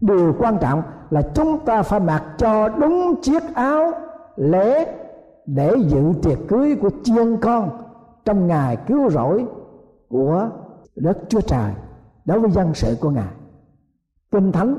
Điều 0.00 0.34
quan 0.38 0.58
trọng 0.60 0.82
là 1.10 1.22
chúng 1.34 1.58
ta 1.58 1.82
phải 1.82 2.00
mặc 2.00 2.22
cho 2.38 2.68
đúng 2.68 3.14
chiếc 3.22 3.54
áo 3.54 3.92
lễ 4.36 4.86
để 5.46 5.76
dự 5.88 6.12
tiệc 6.22 6.38
cưới 6.48 6.76
của 6.80 6.90
chiên 7.04 7.36
con 7.36 7.70
trong 8.24 8.46
ngày 8.46 8.76
cứu 8.76 9.10
rỗi 9.10 9.44
của 10.08 10.48
đất 10.96 11.18
Chúa 11.28 11.40
Trời 11.40 11.72
đối 12.24 12.40
với 12.40 12.50
dân 12.50 12.74
sự 12.74 12.96
của 13.00 13.10
Ngài. 13.10 13.32
Kinh 14.30 14.52
Thánh 14.52 14.76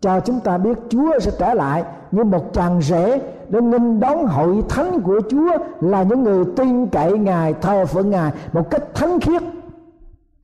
cho 0.00 0.20
chúng 0.20 0.40
ta 0.40 0.58
biết 0.58 0.78
Chúa 0.88 1.18
sẽ 1.18 1.30
trở 1.38 1.54
lại 1.54 1.84
như 2.10 2.24
một 2.24 2.52
chàng 2.52 2.82
rể 2.82 3.20
để 3.48 3.60
nghinh 3.60 4.00
đón 4.00 4.26
hội 4.26 4.62
thánh 4.68 5.00
của 5.00 5.20
Chúa 5.28 5.58
là 5.80 6.02
những 6.02 6.22
người 6.22 6.44
tin 6.56 6.86
cậy 6.86 7.18
Ngài, 7.18 7.54
thờ 7.54 7.86
phượng 7.86 8.10
Ngài 8.10 8.32
một 8.52 8.70
cách 8.70 8.82
thánh 8.94 9.20
khiết. 9.20 9.42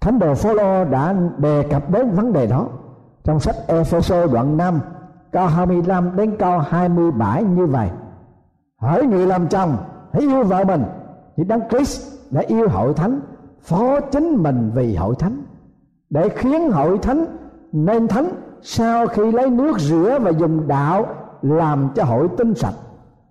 Thánh 0.01 0.19
đồ 0.19 0.35
Phaolô 0.35 0.85
đã 0.85 1.15
đề 1.39 1.63
cập 1.71 1.91
đến 1.91 2.11
vấn 2.11 2.33
đề 2.33 2.47
đó 2.47 2.67
trong 3.25 3.41
sách 3.41 3.57
ephesos 3.67 4.33
đoạn 4.33 4.57
5 4.57 4.81
câu 5.33 5.47
25 5.47 6.17
đến 6.17 6.37
câu 6.39 6.59
27 6.59 7.45
như 7.45 7.67
vậy. 7.67 7.89
Hỡi 8.81 9.07
người 9.07 9.27
làm 9.27 9.49
chồng, 9.49 9.77
hãy 10.13 10.23
yêu 10.23 10.45
vợ 10.45 10.65
mình. 10.65 10.83
Thì 11.37 11.45
Đấng 11.45 11.61
Christ 11.71 12.19
đã 12.31 12.43
yêu 12.47 12.69
hội 12.69 12.95
thánh, 12.95 13.21
phó 13.61 14.01
chính 14.01 14.43
mình 14.43 14.71
vì 14.75 14.95
hội 14.95 15.15
thánh. 15.19 15.43
Để 16.11 16.29
khiến 16.29 16.71
hội 16.71 16.99
thánh 16.99 17.25
nên 17.73 18.09
thánh, 18.09 18.29
sau 18.63 19.07
khi 19.07 19.33
lấy 19.33 19.51
nước 19.51 19.79
rửa 19.79 20.19
và 20.23 20.31
dùng 20.31 20.69
đạo 20.69 21.07
làm 21.43 21.89
cho 21.95 22.05
hội 22.05 22.29
tinh 22.37 22.55
sạch. 22.55 22.75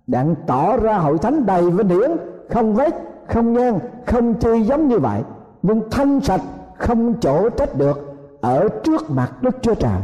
Đặng 0.06 0.34
tỏ 0.46 0.76
ra 0.76 0.98
hội 0.98 1.18
thánh 1.18 1.46
đầy 1.46 1.70
vinh 1.70 1.88
hiển, 1.88 2.10
không 2.50 2.74
vết, 2.74 2.94
không 3.28 3.52
nhan 3.52 3.78
không 4.06 4.34
chi 4.34 4.62
giống 4.62 4.88
như 4.88 4.98
vậy. 4.98 5.22
Nhưng 5.62 5.82
thanh 5.90 6.20
sạch, 6.20 6.40
không 6.78 7.14
chỗ 7.20 7.50
trách 7.50 7.78
được, 7.78 8.16
ở 8.40 8.68
trước 8.84 9.10
mặt 9.10 9.42
đức 9.42 9.56
chúa 9.62 9.74
trời 9.74 10.00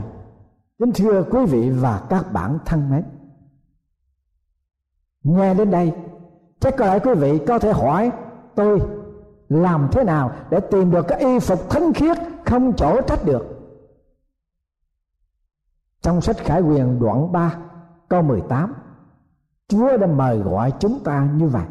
kính 0.78 0.92
thưa 0.94 1.24
quý 1.30 1.46
vị 1.46 1.70
và 1.70 2.06
các 2.10 2.32
bạn 2.32 2.58
thân 2.64 2.90
mến, 2.90 3.04
nghe 5.22 5.54
đến 5.54 5.70
đây, 5.70 5.92
chắc 6.60 6.74
có 6.78 6.86
lẽ 6.86 6.98
quý 6.98 7.14
vị 7.14 7.40
có 7.46 7.58
thể 7.58 7.72
hỏi 7.72 8.12
tôi 8.54 8.80
làm 9.48 9.88
thế 9.92 10.04
nào 10.04 10.32
để 10.50 10.60
tìm 10.60 10.90
được 10.90 11.06
cái 11.08 11.18
y 11.18 11.38
phục 11.38 11.70
thánh 11.70 11.92
khiết 11.92 12.16
không 12.44 12.72
chỗ 12.76 13.00
trách 13.00 13.24
được. 13.24 13.54
Trong 16.02 16.20
sách 16.20 16.36
Khải 16.36 16.60
Quyền 16.60 17.00
đoạn 17.00 17.32
3 17.32 17.56
câu 18.08 18.22
18 18.22 18.74
Chúa 19.68 19.96
đã 19.96 20.06
mời 20.06 20.38
gọi 20.38 20.72
chúng 20.78 21.00
ta 21.04 21.28
như 21.34 21.46
vậy. 21.46 21.66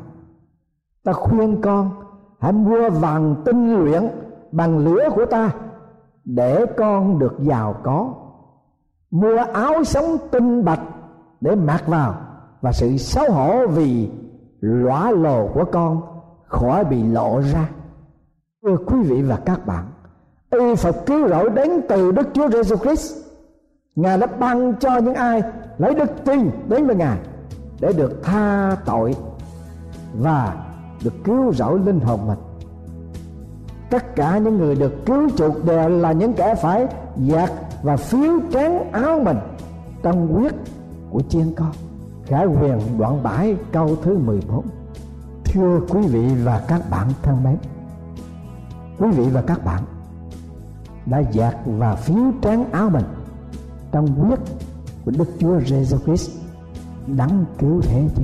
Ta 1.04 1.14
khuyên 1.14 1.62
con 1.62 1.92
hãy 2.40 2.52
mua 2.52 2.90
vàng 2.90 3.36
tinh 3.46 3.76
luyện 3.76 4.04
bằng 4.52 4.78
lửa 4.78 5.10
của 5.16 5.26
ta 5.26 5.54
để 6.24 6.66
con 6.78 7.20
được 7.20 7.36
giàu 7.40 7.76
có 7.84 8.23
mua 9.14 9.38
áo 9.54 9.84
sống 9.84 10.18
tinh 10.32 10.66
bạch 10.66 10.80
để 11.42 11.56
mặc 11.56 11.84
vào 11.88 12.16
và 12.62 12.72
sự 12.72 12.98
xấu 12.98 13.32
hổ 13.32 13.68
vì 13.68 14.10
lõa 14.62 15.12
lồ 15.12 15.48
của 15.48 15.66
con 15.72 16.02
khỏi 16.48 16.86
bị 16.86 17.04
lộ 17.04 17.42
ra. 17.54 17.70
Thưa 18.64 18.78
quý 18.86 18.98
vị 19.04 19.22
và 19.22 19.40
các 19.46 19.66
bạn, 19.66 19.86
y 20.52 20.76
phục 20.76 21.06
cứu 21.06 21.28
rỗi 21.28 21.50
đến 21.50 21.72
từ 21.90 22.12
đức 22.12 22.28
chúa 22.34 22.50
giêsu 22.50 22.76
christ. 22.76 23.18
Ngài 23.96 24.18
đã 24.18 24.28
ban 24.40 24.74
cho 24.80 24.98
những 24.98 25.14
ai 25.14 25.42
lấy 25.78 25.96
đức 25.96 26.10
tin 26.26 26.50
đến 26.68 26.88
với 26.88 26.96
ngài 26.96 27.18
để 27.80 27.94
được 27.94 28.24
tha 28.24 28.78
tội 28.86 29.16
và 30.14 30.66
được 31.04 31.14
cứu 31.24 31.54
rỗi 31.54 31.80
linh 31.80 32.00
hồn 32.00 32.20
mình. 32.28 32.40
Tất 33.90 34.16
cả 34.16 34.38
những 34.38 34.58
người 34.58 34.76
được 34.76 35.06
cứu 35.06 35.30
chuộc 35.38 35.66
đều 35.66 35.90
là 35.90 36.12
những 36.12 36.34
kẻ 36.34 36.56
phải 36.56 36.88
dạt 37.16 37.52
và 37.84 37.98
phiếu 37.98 38.40
trán 38.52 38.92
áo 38.92 39.20
mình 39.24 39.38
trong 40.04 40.28
huyết 40.28 40.54
của 41.10 41.22
chiên 41.30 41.54
con. 41.56 41.72
Khải 42.26 42.46
huyền 42.46 42.80
đoạn 43.00 43.24
7 43.24 43.56
câu 43.72 43.96
thứ 44.04 44.18
14 44.18 44.66
Thưa 45.46 45.80
quý 45.90 46.02
vị 46.08 46.28
và 46.44 46.66
các 46.68 46.82
bạn 46.90 47.08
thân 47.22 47.44
mến, 47.44 47.58
Quý 49.00 49.08
vị 49.12 49.30
và 49.32 49.42
các 49.42 49.66
bạn 49.66 49.84
đã 51.06 51.20
dạt 51.32 51.56
và 51.66 51.96
phiếu 51.96 52.32
trán 52.42 52.72
áo 52.72 52.90
mình 52.90 53.06
trong 53.92 54.08
huyết 54.08 54.40
của 55.06 55.12
Đức 55.18 55.28
Chúa 55.40 55.60
Jesus 55.60 55.98
Christ 55.98 56.32
đắng 57.08 57.46
cứu 57.60 57.82
thế 57.82 58.08
chứ? 58.16 58.24